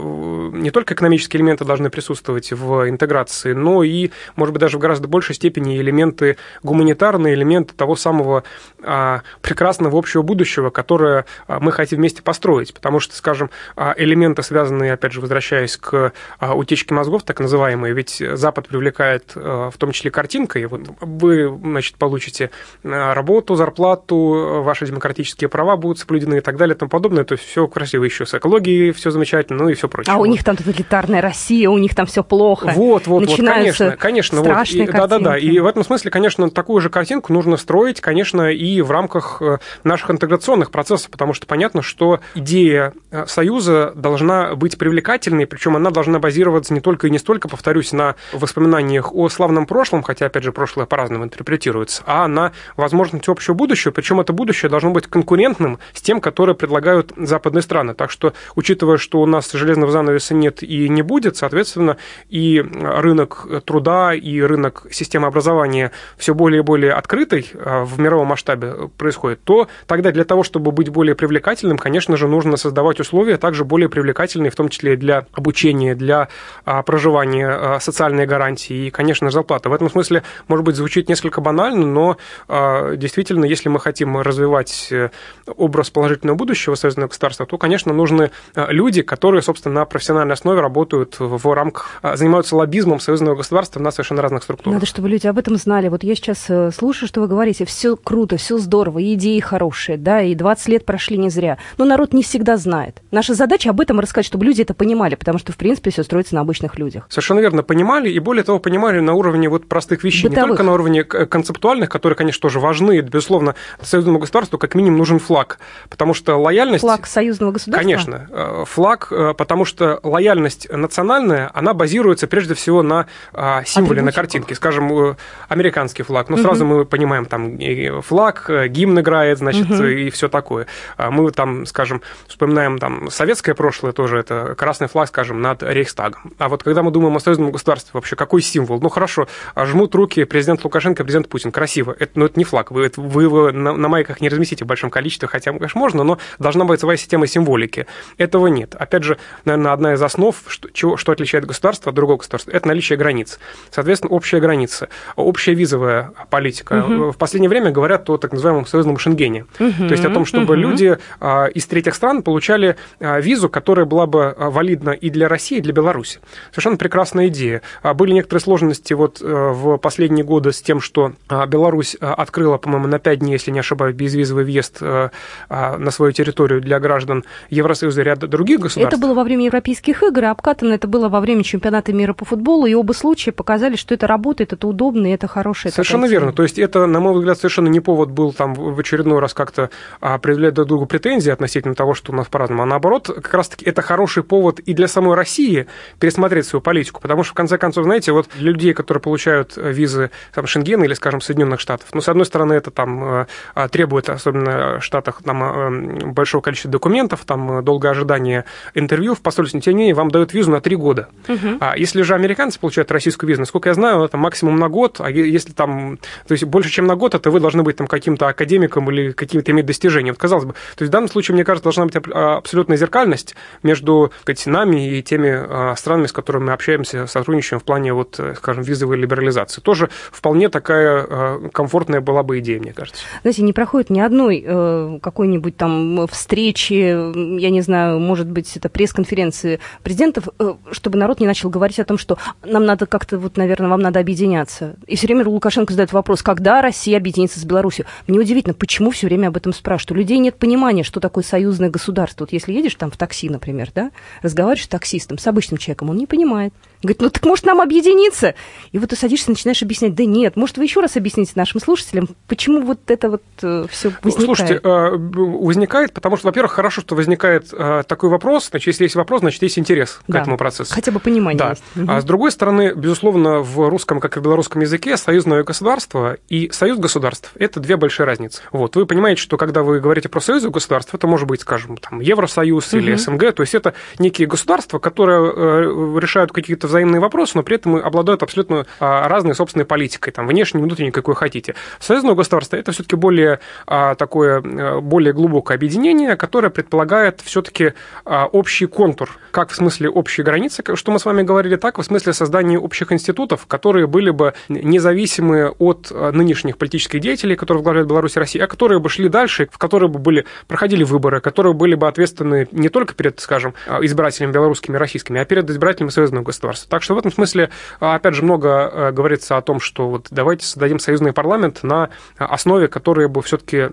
не 0.53 0.71
только 0.71 0.93
экономические 0.93 1.41
элементы 1.41 1.65
должны 1.65 1.89
присутствовать 1.89 2.51
в 2.51 2.89
интеграции, 2.89 3.53
но 3.53 3.83
и, 3.83 4.11
может 4.35 4.53
быть, 4.53 4.61
даже 4.61 4.77
в 4.77 4.81
гораздо 4.81 5.07
большей 5.07 5.35
степени 5.35 5.79
элементы 5.79 6.37
гуманитарные, 6.63 7.33
элементы 7.33 7.73
того 7.73 7.95
самого 7.95 8.43
а, 8.83 9.21
прекрасного 9.41 9.97
общего 9.97 10.21
будущего, 10.21 10.69
которое 10.69 11.25
мы 11.47 11.71
хотим 11.71 11.99
вместе 11.99 12.21
построить. 12.21 12.73
Потому 12.73 12.99
что 12.99 13.15
скажем, 13.15 13.49
элементы, 13.97 14.43
связанные, 14.43 14.76
опять 14.85 15.11
же, 15.11 15.21
возвращаясь 15.21 15.77
к 15.77 16.13
а, 16.39 16.55
утечке 16.55 16.93
мозгов, 16.93 17.23
так 17.23 17.39
называемые, 17.39 17.93
ведь 17.93 18.21
Запад 18.33 18.67
привлекает 18.67 19.33
а, 19.35 19.69
в 19.69 19.77
том 19.77 19.91
числе 19.91 20.11
картинкой. 20.11 20.67
Вы, 20.67 21.57
значит, 21.63 21.95
получите 21.95 22.51
работу, 22.83 23.55
зарплату, 23.55 24.61
ваши 24.63 24.85
демократические 24.85 25.49
права 25.49 25.77
будут 25.77 25.99
соблюдены 25.99 26.37
и 26.37 26.41
так 26.41 26.57
далее 26.57 26.75
и 26.75 26.77
тому 26.77 26.89
подобное. 26.89 27.23
То 27.23 27.33
есть 27.33 27.45
все 27.45 27.67
красиво 27.67 28.03
еще 28.03 28.25
с 28.25 28.33
экологией, 28.33 28.91
все 28.91 29.11
замечательно, 29.11 29.63
ну 29.63 29.69
и 29.69 29.73
все 29.73 29.87
прочее. 29.87 30.13
А 30.13 30.17
у 30.17 30.25
них 30.25 30.43
там 30.43 30.55
тоталитарная 30.55 31.21
Россия, 31.21 31.69
у 31.69 31.77
них 31.77 31.95
там 31.95 32.05
все 32.05 32.23
плохо. 32.23 32.71
Вот, 32.75 33.07
вот, 33.07 33.27
вот, 33.27 33.37
конечно, 33.37 33.97
конечно. 33.97 34.41
Вот. 34.41 34.47
Да-да-да. 34.47 35.37
И 35.37 35.59
в 35.59 35.65
этом 35.65 35.83
смысле, 35.83 36.11
конечно, 36.11 36.49
такую 36.49 36.81
же 36.81 36.89
картинку 36.89 37.33
нужно 37.33 37.57
строить, 37.57 38.01
конечно, 38.01 38.51
и 38.51 38.81
в 38.81 38.91
рамках 38.91 39.41
э, 39.41 39.57
наших 39.83 40.11
интеграционных 40.11 40.71
процессов, 40.71 41.09
потому 41.11 41.33
что 41.33 41.45
понятно, 41.47 41.81
что 41.81 42.19
идея 42.35 42.93
Э, 43.11 43.25
Союза 43.27 43.93
должна 43.95 44.55
быть 44.57 44.77
привлекательной, 44.77 45.47
причем 45.47 45.75
она 45.75 45.91
должна 45.91 46.19
базироваться 46.19 46.73
не 46.73 46.81
только 46.81 47.07
и 47.07 47.09
не 47.09 47.19
столько, 47.19 47.47
повторюсь, 47.47 47.91
на 47.91 48.15
воспоминаниях 48.33 49.13
о 49.13 49.29
славном 49.29 49.65
прошлом, 49.65 50.03
хотя, 50.03 50.25
опять 50.25 50.43
же, 50.43 50.51
прошлое 50.51 50.85
по-разному 50.85 51.25
интерпретируется, 51.25 52.03
а 52.05 52.27
на 52.27 52.51
возможности 52.75 53.29
общего 53.29 53.53
будущего, 53.53 53.91
причем 53.91 54.19
это 54.19 54.33
будущее 54.33 54.69
должно 54.69 54.91
быть 54.91 55.07
конкурентным 55.07 55.79
с 55.93 56.01
тем, 56.01 56.21
которое 56.21 56.53
предлагают 56.53 57.13
западные 57.15 57.61
страны. 57.61 57.93
Так 57.93 58.11
что, 58.11 58.33
учитывая, 58.55 58.97
что 58.97 59.21
у 59.21 59.25
нас 59.25 59.51
железного 59.51 59.91
занавеса 59.91 60.33
нет 60.33 60.63
и 60.63 60.89
не 60.89 61.01
будет, 61.01 61.37
соответственно, 61.37 61.97
и 62.29 62.61
рынок 62.61 63.47
труда, 63.65 64.13
и 64.13 64.41
рынок 64.41 64.87
системы 64.91 65.27
образования 65.27 65.91
все 66.17 66.33
более 66.33 66.59
и 66.59 66.63
более 66.63 66.93
открытый 66.93 67.49
э, 67.53 67.83
в 67.83 67.99
мировом 67.99 68.27
масштабе 68.27 68.89
происходит, 68.97 69.43
то 69.43 69.67
тогда 69.85 70.11
для 70.11 70.23
того, 70.23 70.43
чтобы 70.43 70.71
быть 70.71 70.89
более 70.89 71.15
привлекательным, 71.15 71.77
конечно 71.77 72.17
же, 72.17 72.27
нужно 72.27 72.57
создавать 72.57 72.99
условия 72.99 73.37
также 73.37 73.65
более 73.65 73.89
привлекательные, 73.89 74.46
в 74.49 74.55
том 74.55 74.69
числе 74.69 74.95
для 74.95 75.25
обучения, 75.33 75.95
для 75.95 76.29
а, 76.65 76.81
проживания, 76.83 77.47
а, 77.49 77.79
социальные 77.79 78.27
гарантии 78.27 78.87
и, 78.87 78.89
конечно 78.89 79.29
же, 79.29 79.33
зарплата. 79.33 79.69
В 79.69 79.73
этом 79.73 79.89
смысле, 79.89 80.23
может 80.47 80.65
быть, 80.65 80.75
звучит 80.75 81.09
несколько 81.09 81.41
банально, 81.41 81.85
но 81.85 82.17
а, 82.47 82.95
действительно, 82.95 83.45
если 83.45 83.69
мы 83.69 83.79
хотим 83.79 84.17
развивать 84.17 84.87
э, 84.91 85.09
образ 85.55 85.89
положительного 85.89 86.37
будущего 86.37 86.75
союзного 86.75 87.07
государства, 87.07 87.45
то, 87.45 87.57
конечно, 87.57 87.93
нужны 87.93 88.31
люди, 88.55 89.01
которые, 89.01 89.41
собственно, 89.41 89.75
на 89.75 89.85
профессиональной 89.85 90.33
основе 90.33 90.61
работают 90.61 91.17
в 91.19 91.53
рамках, 91.53 92.01
занимаются 92.15 92.55
лоббизмом 92.55 92.99
союзного 92.99 93.35
государства 93.35 93.79
на 93.79 93.91
совершенно 93.91 94.21
разных 94.21 94.43
структурах. 94.43 94.75
Надо, 94.75 94.85
чтобы 94.85 95.09
люди 95.09 95.27
об 95.27 95.37
этом 95.37 95.55
знали. 95.57 95.87
Вот 95.87 96.03
я 96.03 96.15
сейчас 96.15 96.45
э, 96.49 96.71
слушаю, 96.71 97.07
что 97.07 97.21
вы 97.21 97.27
говорите, 97.27 97.65
все 97.65 97.95
круто, 97.95 98.37
все 98.37 98.57
здорово, 98.57 99.01
идеи 99.13 99.39
хорошие, 99.39 99.97
да, 99.97 100.21
и 100.21 100.35
20 100.35 100.67
лет 100.67 100.85
прошли 100.85 101.17
не 101.17 101.29
зря. 101.29 101.57
Но 101.77 101.85
народ 101.85 102.13
не 102.13 102.23
всегда 102.23 102.57
знает. 102.57 103.01
Наша 103.11 103.33
задача 103.33 103.69
об 103.69 103.81
этом 103.81 103.99
рассказать, 103.99 104.25
чтобы 104.25 104.36
люди 104.43 104.61
это 104.61 104.73
понимали, 104.73 105.15
потому 105.15 105.39
что, 105.39 105.51
в 105.51 105.57
принципе, 105.57 105.91
все 105.91 106.03
строится 106.03 106.35
на 106.35 106.41
обычных 106.41 106.77
людях. 106.77 107.05
Совершенно 107.09 107.39
верно, 107.39 107.63
понимали, 107.63 108.09
и 108.09 108.19
более 108.19 108.43
того, 108.43 108.59
понимали 108.59 108.99
на 108.99 109.13
уровне 109.13 109.49
вот 109.49 109.67
простых 109.67 110.03
вещей, 110.03 110.29
Бытовых. 110.29 110.43
не 110.43 110.47
только 110.49 110.63
на 110.63 110.73
уровне 110.73 111.03
концептуальных, 111.03 111.89
которые, 111.89 112.15
конечно, 112.15 112.41
тоже 112.41 112.59
важны, 112.59 112.99
безусловно, 113.01 113.55
союзному 113.81 114.19
государству 114.19 114.57
как 114.57 114.75
минимум 114.75 114.99
нужен 114.99 115.19
флаг, 115.19 115.59
потому 115.89 116.13
что 116.13 116.37
лояльность... 116.37 116.81
Флаг 116.81 117.07
союзного 117.07 117.51
государства? 117.51 117.81
Конечно, 117.81 118.27
э, 118.29 118.63
флаг, 118.65 119.07
э, 119.11 119.33
потому 119.37 119.65
что 119.65 119.99
лояльность 120.03 120.69
национальная, 120.71 121.49
она 121.53 121.73
базируется 121.73 122.27
прежде 122.27 122.53
всего 122.53 122.83
на 122.83 123.07
а, 123.33 123.63
символе, 123.63 124.01
на 124.01 124.11
картинке, 124.11 124.55
скажем, 124.55 124.91
э, 124.91 125.15
американский 125.47 126.03
флаг, 126.03 126.29
ну, 126.29 126.35
угу. 126.35 126.43
сразу 126.43 126.65
мы 126.65 126.85
понимаем, 126.85 127.25
там 127.25 127.59
флаг, 128.01 128.49
гимн 128.69 128.99
играет, 128.99 129.39
значит, 129.39 129.69
угу. 129.69 129.83
и 129.83 130.09
все 130.09 130.27
такое. 130.27 130.67
А 130.97 131.11
мы 131.11 131.31
там, 131.31 131.65
скажем, 131.65 132.01
вспоминаем 132.27 132.79
там 132.79 133.09
советское 133.09 133.53
прошлое 133.53 133.91
тоже, 133.91 134.19
это 134.29 134.55
красный 134.55 134.87
флаг, 134.87 135.07
скажем, 135.07 135.41
над 135.41 135.63
Рейхстагом. 135.63 136.33
А 136.37 136.49
вот 136.49 136.63
когда 136.63 136.83
мы 136.83 136.91
думаем 136.91 137.15
о 137.15 137.19
союзном 137.19 137.51
государстве, 137.51 137.91
вообще 137.93 138.15
какой 138.15 138.41
символ? 138.41 138.79
Ну 138.81 138.89
хорошо, 138.89 139.27
жмут 139.55 139.95
руки 139.95 140.23
президент 140.25 140.63
Лукашенко, 140.63 141.03
президент 141.03 141.29
Путин, 141.29 141.51
красиво. 141.51 141.95
Это, 141.97 142.11
но 142.15 142.21
ну, 142.21 142.25
это 142.25 142.39
не 142.39 142.43
флаг, 142.43 142.71
вы, 142.71 142.91
вы 142.95 143.23
его 143.23 143.51
на, 143.51 143.73
на 143.73 143.87
майках 143.87 144.21
не 144.21 144.29
разместите 144.29 144.65
в 144.65 144.67
большом 144.67 144.89
количестве, 144.89 145.27
хотя, 145.27 145.51
конечно, 145.51 145.79
можно, 145.79 146.03
но 146.03 146.17
должна 146.39 146.65
быть 146.65 146.79
своя 146.79 146.97
система 146.97 147.27
символики. 147.27 147.87
Этого 148.17 148.47
нет. 148.47 148.75
Опять 148.75 149.03
же, 149.03 149.17
наверное, 149.45 149.71
одна 149.71 149.93
из 149.93 150.01
основ, 150.01 150.35
что, 150.47 150.69
чего, 150.71 150.97
что 150.97 151.11
отличает 151.11 151.45
государство 151.45 151.89
от 151.89 151.95
другого 151.95 152.17
государства, 152.17 152.51
это 152.51 152.67
наличие 152.67 152.97
границ. 152.97 153.39
Соответственно, 153.71 154.11
общая 154.11 154.39
граница, 154.39 154.89
общая 155.15 155.53
визовая 155.53 156.11
политика. 156.29 156.83
Угу. 156.83 157.11
В 157.11 157.17
последнее 157.17 157.49
время 157.49 157.71
говорят 157.71 158.09
о 158.09 158.17
так 158.17 158.33
называемом 158.33 158.65
союзном 158.65 158.97
Шенгене. 158.97 159.45
Угу. 159.59 159.87
То 159.87 159.91
есть 159.91 160.05
о 160.05 160.09
том, 160.09 160.25
чтобы 160.25 160.53
угу. 160.53 160.61
люди 160.61 160.97
а, 161.19 161.45
из 161.45 161.65
третьих 161.65 161.95
стран 161.95 162.23
получали 162.23 162.75
а, 162.99 163.19
визу, 163.19 163.49
которая 163.49 163.85
была 163.85 164.05
бы 164.05 164.16
а, 164.19 164.49
валидна 164.49 164.91
и 164.91 165.09
для 165.09 165.27
России, 165.27 165.57
и 165.57 165.61
для 165.61 165.73
Беларуси. 165.73 166.19
Совершенно 166.51 166.77
прекрасная 166.77 167.27
идея. 167.27 167.61
Были 167.95 168.11
некоторые 168.13 168.41
сложности 168.41 168.93
вот 168.93 169.21
в 169.21 169.77
последние 169.77 170.25
годы 170.25 170.51
с 170.51 170.61
тем, 170.61 170.81
что 170.81 171.13
Беларусь 171.29 171.95
открыла, 171.99 172.57
по-моему, 172.57 172.87
на 172.87 172.99
5 172.99 173.19
дней, 173.19 173.33
если 173.33 173.51
не 173.51 173.59
ошибаюсь, 173.59 173.95
безвизовый 173.95 174.43
въезд 174.45 174.81
на 174.81 175.91
свою 175.91 176.11
территорию 176.11 176.61
для 176.61 176.79
граждан 176.79 177.23
Евросоюза 177.49 178.01
и 178.01 178.03
ряда 178.03 178.27
других 178.27 178.59
государств. 178.59 178.93
Это 178.93 179.01
было 179.01 179.13
во 179.13 179.23
время 179.23 179.45
Европейских 179.45 180.03
игр, 180.03 180.25
а 180.25 180.31
обкатано 180.31 180.73
это 180.73 180.87
было 180.87 181.09
во 181.09 181.19
время 181.19 181.43
чемпионата 181.43 181.93
мира 181.93 182.13
по 182.13 182.25
футболу, 182.25 182.65
и 182.65 182.73
оба 182.73 182.93
случая 182.93 183.31
показали, 183.31 183.75
что 183.75 183.93
это 183.93 184.07
работает, 184.07 184.53
это 184.53 184.67
удобно, 184.67 185.07
и 185.07 185.11
это 185.11 185.27
хорошее. 185.27 185.71
Совершенно 185.71 186.05
верно. 186.05 186.33
То 186.33 186.43
есть 186.43 186.59
это, 186.59 186.85
на 186.85 186.99
мой 186.99 187.13
взгляд, 187.13 187.37
совершенно 187.37 187.67
не 187.67 187.79
повод 187.79 188.09
был 188.09 188.33
там 188.33 188.53
в 188.53 188.79
очередной 188.79 189.19
раз 189.19 189.33
как-то 189.33 189.69
предъявлять 189.99 190.53
друг 190.53 190.67
другу 190.67 190.85
претензии 190.85 191.31
относительно 191.31 191.75
того, 191.75 191.93
что 191.93 192.11
у 192.11 192.15
нас 192.15 192.27
по-разному, 192.27 192.63
а 192.63 192.65
наоборот, 192.65 193.07
как 193.07 193.33
раз-таки 193.33 193.65
это 193.65 193.81
хороший 194.07 194.23
повод 194.23 194.59
и 194.59 194.73
для 194.73 194.87
самой 194.87 195.15
России 195.15 195.67
пересмотреть 195.99 196.45
свою 196.45 196.61
политику, 196.61 197.01
потому 197.01 197.23
что, 197.23 197.33
в 197.33 197.35
конце 197.35 197.57
концов, 197.57 197.83
знаете, 197.83 198.13
вот 198.13 198.29
людей, 198.39 198.73
которые 198.73 199.01
получают 199.01 199.57
визы 199.57 200.11
там, 200.33 200.47
Шенгена 200.47 200.85
или, 200.85 200.93
скажем, 200.93 201.19
Соединенных 201.19 201.59
Штатов, 201.59 201.89
ну, 201.93 201.99
с 201.99 202.07
одной 202.07 202.25
стороны, 202.25 202.53
это 202.53 202.71
там 202.71 203.27
э, 203.55 203.67
требует, 203.69 204.09
особенно 204.09 204.79
в 204.79 204.83
Штатах, 204.83 205.21
там, 205.25 205.43
э, 205.43 206.05
большого 206.05 206.41
количества 206.41 206.71
документов, 206.71 207.25
там, 207.25 207.61
долгое 207.65 207.89
ожидание 207.89 208.45
интервью 208.75 209.13
в 209.13 209.19
посольстве, 209.19 209.59
тем 209.59 209.73
не 209.73 209.79
менее, 209.79 209.93
вам 209.93 210.09
дают 210.09 210.33
визу 210.33 210.51
на 210.51 210.61
три 210.61 210.77
года. 210.77 211.09
Угу. 211.27 211.57
А 211.59 211.77
если 211.77 212.01
же 212.03 212.15
американцы 212.15 212.59
получают 212.59 212.89
российскую 212.91 213.27
визу, 213.27 213.41
насколько 213.41 213.67
я 213.67 213.73
знаю, 213.73 214.03
это 214.03 214.15
максимум 214.15 214.57
на 214.57 214.69
год, 214.69 215.01
а 215.01 215.11
если 215.11 215.51
там, 215.51 215.99
то 216.27 216.31
есть 216.31 216.45
больше, 216.45 216.69
чем 216.69 216.87
на 216.87 216.95
год, 216.95 217.13
это 217.13 217.29
вы 217.29 217.41
должны 217.41 217.63
быть 217.63 217.75
там 217.75 217.87
каким-то 217.87 218.29
академиком 218.29 218.89
или 218.89 219.11
какими-то 219.11 219.51
иметь 219.51 219.65
достижения. 219.65 220.11
Вот, 220.11 220.19
казалось 220.19 220.45
бы, 220.45 220.53
то 220.53 220.83
есть 220.83 220.89
в 220.89 220.93
данном 220.93 221.09
случае, 221.09 221.35
мне 221.35 221.43
кажется, 221.43 221.63
должна 221.63 221.85
быть 221.85 221.95
абсолютная 221.97 222.77
зеркальность 222.77 223.35
между 223.63 223.96
сказать, 224.21 224.45
нами 224.45 224.97
и 224.97 225.01
теми 225.01 225.29
а, 225.33 225.75
странами, 225.75 226.07
с 226.07 226.11
которыми 226.11 226.45
мы 226.45 226.53
общаемся, 226.53 227.07
сотрудничаем 227.07 227.59
в 227.59 227.63
плане, 227.63 227.93
вот, 227.93 228.19
э, 228.19 228.35
скажем, 228.35 228.63
визовой 228.63 228.97
либерализации. 228.97 229.61
Тоже 229.61 229.89
вполне 230.11 230.49
такая 230.49 231.05
а, 231.09 231.49
комфортная 231.51 232.01
была 232.01 232.23
бы 232.23 232.39
идея, 232.39 232.59
мне 232.59 232.73
кажется. 232.73 233.03
Знаете, 233.21 233.43
не 233.43 233.53
проходит 233.53 233.89
ни 233.89 233.99
одной 233.99 234.43
э, 234.45 234.99
какой-нибудь 235.01 235.57
там 235.57 236.07
встречи, 236.07 236.73
я 236.73 237.49
не 237.49 237.61
знаю, 237.61 237.99
может 237.99 238.27
быть, 238.27 238.55
это 238.55 238.69
пресс-конференции 238.69 239.59
президентов, 239.83 240.29
э, 240.39 240.53
чтобы 240.71 240.97
народ 240.97 241.19
не 241.19 241.27
начал 241.27 241.49
говорить 241.49 241.79
о 241.79 241.85
том, 241.85 241.97
что 241.97 242.17
нам 242.43 242.65
надо 242.65 242.85
как-то, 242.85 243.17
вот, 243.17 243.37
наверное, 243.37 243.69
вам 243.69 243.81
надо 243.81 243.99
объединяться. 243.99 244.75
И 244.87 244.95
все 244.95 245.07
время 245.07 245.25
Лукашенко 245.27 245.73
задает 245.73 245.93
вопрос, 245.93 246.21
когда 246.21 246.61
Россия 246.61 246.97
объединится 246.97 247.39
с 247.39 247.45
Беларусью. 247.45 247.85
Мне 248.07 248.19
удивительно, 248.19 248.53
почему 248.53 248.91
все 248.91 249.07
время 249.07 249.27
об 249.27 249.37
этом 249.37 249.53
спрашивают. 249.53 249.91
У 249.91 249.95
людей 249.95 250.17
нет 250.19 250.37
понимания, 250.37 250.83
что 250.83 250.99
такое 250.99 251.23
союзное 251.23 251.69
государство. 251.69 252.23
Вот 252.23 252.33
если 252.33 252.53
едешь 252.53 252.75
там 252.75 252.91
в 252.91 252.97
такси, 252.97 253.29
например, 253.29 253.69
да, 253.73 253.86
разговариваешь 254.21 254.65
с 254.65 254.67
таксистом, 254.67 255.17
с 255.17 255.27
обычным 255.27 255.57
человеком, 255.57 255.89
он 255.89 255.97
не 255.97 256.07
понимает. 256.07 256.53
Говорит, 256.83 257.01
ну 257.01 257.09
так 257.09 257.25
может 257.25 257.45
нам 257.45 257.59
объединиться? 257.59 258.35
И 258.71 258.77
вот 258.77 258.91
ты 258.91 258.95
садишься, 258.95 259.31
начинаешь 259.31 259.61
объяснять, 259.63 259.95
да 259.95 260.05
нет, 260.05 260.35
может 260.35 260.57
вы 260.57 260.63
еще 260.63 260.79
раз 260.79 260.95
объясните 260.95 261.31
нашим 261.35 261.59
слушателям, 261.59 262.09
почему 262.27 262.61
вот 262.61 262.79
это 262.87 263.09
вот 263.09 263.23
э, 263.41 263.65
все 263.69 263.91
возникает? 264.03 264.25
Слушайте, 264.25 264.59
э, 264.63 264.89
возникает, 264.95 265.93
потому 265.93 266.17
что, 266.17 266.27
во-первых, 266.27 266.51
хорошо, 266.51 266.81
что 266.81 266.95
возникает 266.95 267.47
э, 267.51 267.83
такой 267.87 268.09
вопрос, 268.09 268.49
значит, 268.51 268.67
если 268.67 268.83
есть 268.83 268.95
вопрос, 268.95 269.21
значит, 269.21 269.41
есть 269.41 269.57
интерес 269.57 269.99
да. 270.07 270.19
к 270.19 270.21
этому 270.21 270.37
процессу. 270.37 270.73
Хотя 270.73 270.91
бы 270.91 270.99
понимание 270.99 271.39
да. 271.39 271.49
есть. 271.49 271.63
А 271.87 271.99
с 271.99 272.03
другой 272.05 272.31
стороны, 272.31 272.73
безусловно, 272.75 273.39
в 273.39 273.69
русском, 273.69 273.99
как 273.99 274.17
и 274.17 274.19
в 274.19 274.23
белорусском 274.23 274.61
языке, 274.61 274.97
союзное 274.97 275.43
государство 275.43 276.17
и 276.29 276.51
союз 276.51 276.77
государств– 276.77 277.31
это 277.39 277.59
две 277.59 277.77
большие 277.77 278.05
разницы. 278.05 278.43
Вот, 278.51 278.75
вы 278.75 278.85
понимаете, 278.85 279.21
что 279.21 279.37
когда 279.37 279.63
вы 279.63 279.79
говорите 279.79 280.09
про 280.09 280.19
союз 280.19 280.43
государств, 280.43 280.93
это 280.93 281.07
может 281.07 281.27
быть, 281.27 281.41
скажем, 281.41 281.77
там, 281.77 282.01
Евросоюз 282.01 282.67
угу. 282.67 282.77
или 282.77 282.95
СНГ, 282.95 283.33
то 283.33 283.41
есть 283.41 283.55
это 283.55 283.66
некие 283.99 284.27
государства, 284.27 284.79
которые 284.79 285.99
решают 285.99 286.31
какие-то 286.31 286.67
взаимные 286.67 286.99
вопросы, 286.99 287.33
но 287.35 287.43
при 287.43 287.55
этом 287.55 287.75
обладают 287.75 288.23
абсолютно 288.23 288.65
а, 288.79 289.07
разной 289.07 289.35
собственной 289.35 289.65
политикой, 289.65 290.11
там, 290.11 290.27
внешней, 290.27 290.61
внутренней, 290.61 290.91
какой 290.91 291.15
хотите. 291.15 291.55
Союзное 291.79 292.15
государство– 292.15 292.55
это 292.57 292.71
все-таки 292.71 292.95
более 292.95 293.39
а, 293.65 293.95
такое, 293.95 294.41
э, 294.41 294.79
более 294.79 295.13
глубокое 295.13 295.57
объединение, 295.57 296.15
которое 296.15 296.49
предполагает 296.49 297.21
все-таки 297.21 297.73
а, 298.05 298.25
общий 298.25 298.65
контур, 298.65 299.09
как 299.31 299.49
в 299.49 299.55
смысле 299.55 299.89
общей 299.89 300.23
границы, 300.23 300.63
что 300.75 300.91
мы 300.91 300.99
с 300.99 301.05
вами 301.05 301.23
говорили, 301.23 301.55
так 301.55 301.77
в 301.77 301.83
смысле 301.83 302.13
создания 302.13 302.59
общих 302.59 302.91
институтов, 302.91 303.45
которые 303.47 303.87
были 303.87 304.09
бы 304.09 304.33
независимы 304.49 305.49
от 305.59 305.91
нынешних 305.91 306.57
политических 306.57 306.99
деятелей, 306.99 307.35
которые 307.35 307.59
возглавляют 307.59 307.87
Беларусь 307.89 308.15
и 308.15 308.19
Россию, 308.19 308.45
а 308.45 308.47
которые 308.47 308.79
бы 308.79 308.89
шли 308.89 309.09
дальше, 309.09 309.47
в 309.51 309.57
которые 309.57 309.89
бы 309.89 309.99
были, 309.99 310.25
проходили 310.47 310.83
выборы, 310.83 311.21
которые 311.21 311.53
были 311.53 311.75
бы 311.75 311.87
ответственны 311.87 312.47
не 312.51 312.69
только 312.69 312.93
перед, 312.93 313.19
скажем, 313.19 313.53
избирателями 313.81 314.31
белорусскими 314.31 314.75
и 314.75 314.79
российскими, 314.79 315.19
а 315.19 315.25
перед 315.25 315.49
избирателями 315.49 315.89
союзного 315.89 316.23
государства. 316.23 316.69
Так 316.69 316.83
что 316.83 316.95
в 316.95 316.97
этом 316.97 317.11
смысле, 317.11 317.49
опять 317.79 318.13
же, 318.13 318.23
много 318.23 318.49
э, 318.71 318.91
говорится 318.91 319.37
о 319.37 319.41
том, 319.41 319.59
что 319.59 319.89
вот 319.89 320.07
давайте 320.11 320.45
создадим 320.45 320.79
союзный 320.79 321.13
парламент 321.13 321.63
на 321.63 321.89
основе, 322.17 322.67
которая 322.67 323.07
бы 323.07 323.21
все-таки 323.21 323.57
а, 323.57 323.71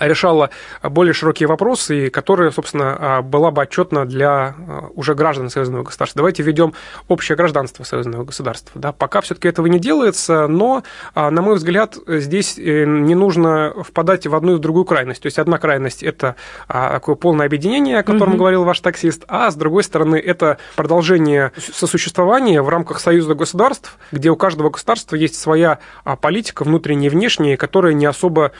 решала 0.00 0.50
более 0.82 1.12
широкие 1.12 1.46
вопросы, 1.46 2.10
которые, 2.10 2.52
собственно, 2.52 2.96
а, 2.98 3.22
была 3.22 3.50
бы 3.50 3.62
отчетна 3.62 4.04
для 4.04 4.30
а, 4.30 4.88
уже 4.94 5.14
граждан 5.14 5.50
союзного 5.50 5.82
государства. 5.82 6.20
Давайте 6.20 6.42
введем 6.42 6.74
общее 7.08 7.36
гражданство 7.36 7.84
союзного 7.84 8.24
государства. 8.24 8.80
Да, 8.80 8.92
пока 8.92 9.20
все-таки 9.20 9.48
этого 9.48 9.66
не 9.66 9.78
делается, 9.78 10.46
но, 10.46 10.82
на 11.14 11.42
мой 11.42 11.56
взгляд, 11.56 11.96
здесь 12.06 12.58
э, 12.58 12.84
не 12.84 13.14
нужно 13.14 13.74
впадать 13.82 14.26
в 14.26 14.34
одну 14.34 14.52
и 14.52 14.54
в 14.56 14.58
другую 14.58 14.84
крайность. 14.84 15.22
То 15.22 15.26
есть 15.26 15.38
одна 15.38 15.58
крайность– 15.58 16.02
это 16.04 16.36
такое 16.68 17.14
полное 17.16 17.46
объединение, 17.46 17.98
о 17.98 18.02
котором 18.02 18.34
угу. 18.34 18.38
говорил 18.38 18.64
ваш 18.64 18.80
таксист, 18.80 19.24
а 19.28 19.50
с 19.50 19.54
другой 19.54 19.84
стороны, 19.84 20.16
это 20.16 20.58
продолжение 20.76 21.52
сосуществования 21.56 22.62
в 22.62 22.68
рамках 22.68 23.00
союза 23.00 23.34
государств, 23.34 23.98
где 24.10 24.30
у 24.30 24.36
каждого 24.36 24.70
государства 24.70 25.16
есть 25.16 25.38
своя 25.38 25.78
политика 26.20 26.64
внутренняя 26.64 27.10
и 27.10 27.14
внешняя, 27.14 27.56
которая 27.56 27.92
не 27.92 28.06
особо 28.06 28.52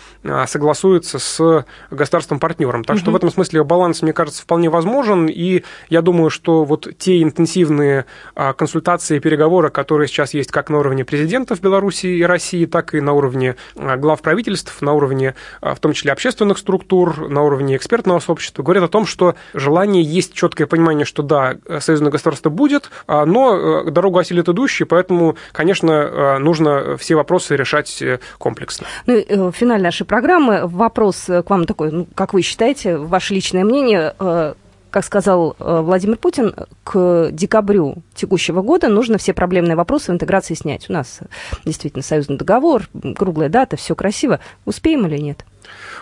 согласуется 0.46 1.11
договориться 1.12 1.18
с 1.18 1.64
государством-партнером. 1.90 2.84
Так 2.84 2.96
угу. 2.96 3.00
что 3.00 3.10
в 3.10 3.16
этом 3.16 3.30
смысле 3.30 3.64
баланс, 3.64 4.02
мне 4.02 4.12
кажется, 4.12 4.42
вполне 4.42 4.70
возможен. 4.70 5.26
И 5.26 5.62
я 5.88 6.02
думаю, 6.02 6.30
что 6.30 6.64
вот 6.64 6.88
те 6.98 7.22
интенсивные 7.22 8.06
а, 8.34 8.52
консультации 8.52 9.16
и 9.16 9.20
переговоры, 9.20 9.70
которые 9.70 10.08
сейчас 10.08 10.34
есть 10.34 10.50
как 10.50 10.70
на 10.70 10.78
уровне 10.78 11.04
президентов 11.04 11.60
Беларуси 11.60 12.06
и 12.06 12.22
России, 12.22 12.66
так 12.66 12.94
и 12.94 13.00
на 13.00 13.12
уровне 13.12 13.56
а, 13.76 13.96
глав 13.96 14.22
правительств, 14.22 14.80
на 14.82 14.92
уровне 14.92 15.34
а, 15.60 15.74
в 15.74 15.80
том 15.80 15.92
числе 15.92 16.12
общественных 16.12 16.58
структур, 16.58 17.28
на 17.28 17.42
уровне 17.42 17.76
экспертного 17.76 18.20
сообщества, 18.20 18.62
говорят 18.62 18.84
о 18.84 18.88
том, 18.88 19.06
что 19.06 19.34
желание 19.54 20.02
есть 20.02 20.34
четкое 20.34 20.66
понимание, 20.66 21.04
что 21.04 21.22
да, 21.22 21.56
союзное 21.80 22.10
государство 22.10 22.50
будет, 22.50 22.90
но 23.06 23.84
дорогу 23.90 24.18
осилит 24.18 24.48
идущий, 24.48 24.84
поэтому, 24.84 25.36
конечно, 25.52 26.38
нужно 26.38 26.96
все 26.96 27.14
вопросы 27.14 27.56
решать 27.56 28.02
э, 28.02 28.18
комплексно. 28.38 28.86
Ну, 29.06 29.14
э, 29.14 29.52
финаль 29.52 29.82
нашей 29.82 30.06
программы. 30.06 30.66
Вопрос 30.66 31.01
вопрос 31.02 31.24
к 31.26 31.50
вам 31.50 31.66
такой, 31.66 31.90
ну, 31.90 32.06
как 32.14 32.32
вы 32.32 32.42
считаете, 32.42 32.96
ваше 32.96 33.34
личное 33.34 33.64
мнение, 33.64 34.14
э, 34.18 34.54
как 34.90 35.04
сказал 35.04 35.56
э, 35.58 35.80
Владимир 35.82 36.16
Путин, 36.16 36.54
к 36.84 37.30
декабрю 37.32 37.96
текущего 38.14 38.62
года 38.62 38.88
нужно 38.88 39.18
все 39.18 39.32
проблемные 39.32 39.74
вопросы 39.74 40.12
в 40.12 40.14
интеграции 40.14 40.54
снять. 40.54 40.88
У 40.88 40.92
нас 40.92 41.20
действительно 41.64 42.02
союзный 42.02 42.36
договор, 42.36 42.88
круглая 43.16 43.48
дата, 43.48 43.76
все 43.76 43.96
красиво. 43.96 44.38
Успеем 44.64 45.06
или 45.06 45.18
нет? 45.18 45.44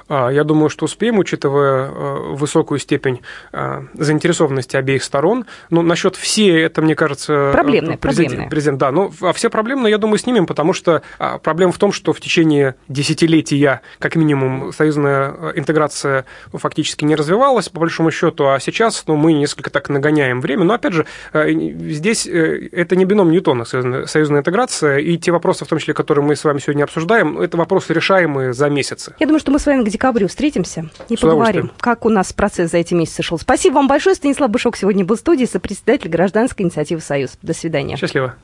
А, 0.09 0.29
я 0.29 0.45
думаю, 0.45 0.69
что 0.69 0.85
успеем, 0.85 1.19
учитывая 1.19 1.89
э, 1.89 2.17
высокую 2.35 2.79
степень 2.79 3.21
э, 3.53 3.83
заинтересованности 3.95 4.77
обеих 4.77 5.05
сторон. 5.05 5.47
Ну, 5.71 5.83
насчет 5.83 6.17
все, 6.17 6.61
это, 6.63 6.83
мне 6.83 6.95
кажется... 6.95 7.51
Проблемные, 7.53 7.97
президент, 7.97 8.29
проблемные. 8.29 8.51
Президент, 8.51 8.79
да. 8.79 8.91
Ну, 8.91 9.13
а 9.21 9.33
все 9.33 9.51
проблемные, 9.51 9.91
я 9.91 9.99
думаю, 9.99 10.19
снимем, 10.19 10.47
потому 10.47 10.73
что 10.73 11.03
а, 11.19 11.39
проблема 11.39 11.73
в 11.73 11.79
том, 11.79 11.93
что 11.93 12.13
в 12.13 12.21
течение 12.21 12.75
десятилетия, 12.89 13.83
как 13.99 14.17
минимум, 14.17 14.73
союзная 14.73 15.35
э, 15.37 15.53
интеграция 15.57 16.25
фактически 16.53 17.05
не 17.05 17.15
развивалась, 17.15 17.69
по 17.69 17.81
большому 17.81 18.11
счету, 18.11 18.49
а 18.49 18.59
сейчас 18.61 19.05
ну, 19.07 19.17
мы 19.17 19.33
несколько 19.33 19.71
так 19.71 19.89
нагоняем 19.89 20.41
время. 20.41 20.65
Но, 20.65 20.75
опять 20.75 20.93
же, 20.93 21.07
здесь 21.33 22.27
это 22.27 22.97
не 22.97 23.05
бином 23.05 23.31
Ньютона, 23.31 23.65
союзная, 23.65 24.07
союзная 24.07 24.41
интеграция, 24.41 24.99
и 24.99 25.17
те 25.19 25.33
вопросы, 25.33 25.65
в 25.65 25.69
том 25.69 25.79
числе, 25.79 25.95
которые 25.95 26.25
мы 26.25 26.37
с 26.37 26.45
вами 26.45 26.59
сегодня 26.59 26.85
обсуждаем, 26.85 27.41
это 27.41 27.57
вопросы 27.57 27.93
решаемые 27.93 28.53
за 28.53 28.69
месяцы. 28.69 29.15
Я 29.19 29.27
думаю, 29.27 29.41
что 29.41 29.50
мы 29.51 29.59
с 29.59 29.67
вами 29.67 29.85
к 29.85 29.89
декабрю 29.89 30.29
встретимся 30.29 30.89
и 31.09 31.17
поговорим, 31.17 31.71
как 31.79 32.07
у 32.07 32.09
нас 32.09 32.33
процесс 32.33 32.71
за 32.71 32.79
эти 32.79 32.95
месяцы 32.95 33.23
шел. 33.23 33.39
Спасибо 33.39 33.75
вам 33.75 33.89
большое. 33.89 34.15
Станислав 34.15 34.51
Бышок 34.51 34.77
сегодня 34.77 35.05
был 35.05 35.17
в 35.17 35.21
студии, 35.21 35.45
сопредседатель 35.45 36.09
гражданской 36.09 36.65
инициативы 36.65 37.01
«Союз». 37.01 37.33
До 37.43 37.53
свидания. 37.53 37.97
Счастливо. 37.97 38.35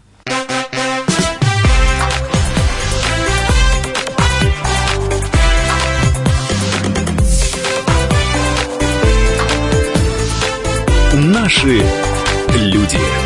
Наши 11.15 11.83
люди. 12.55 13.26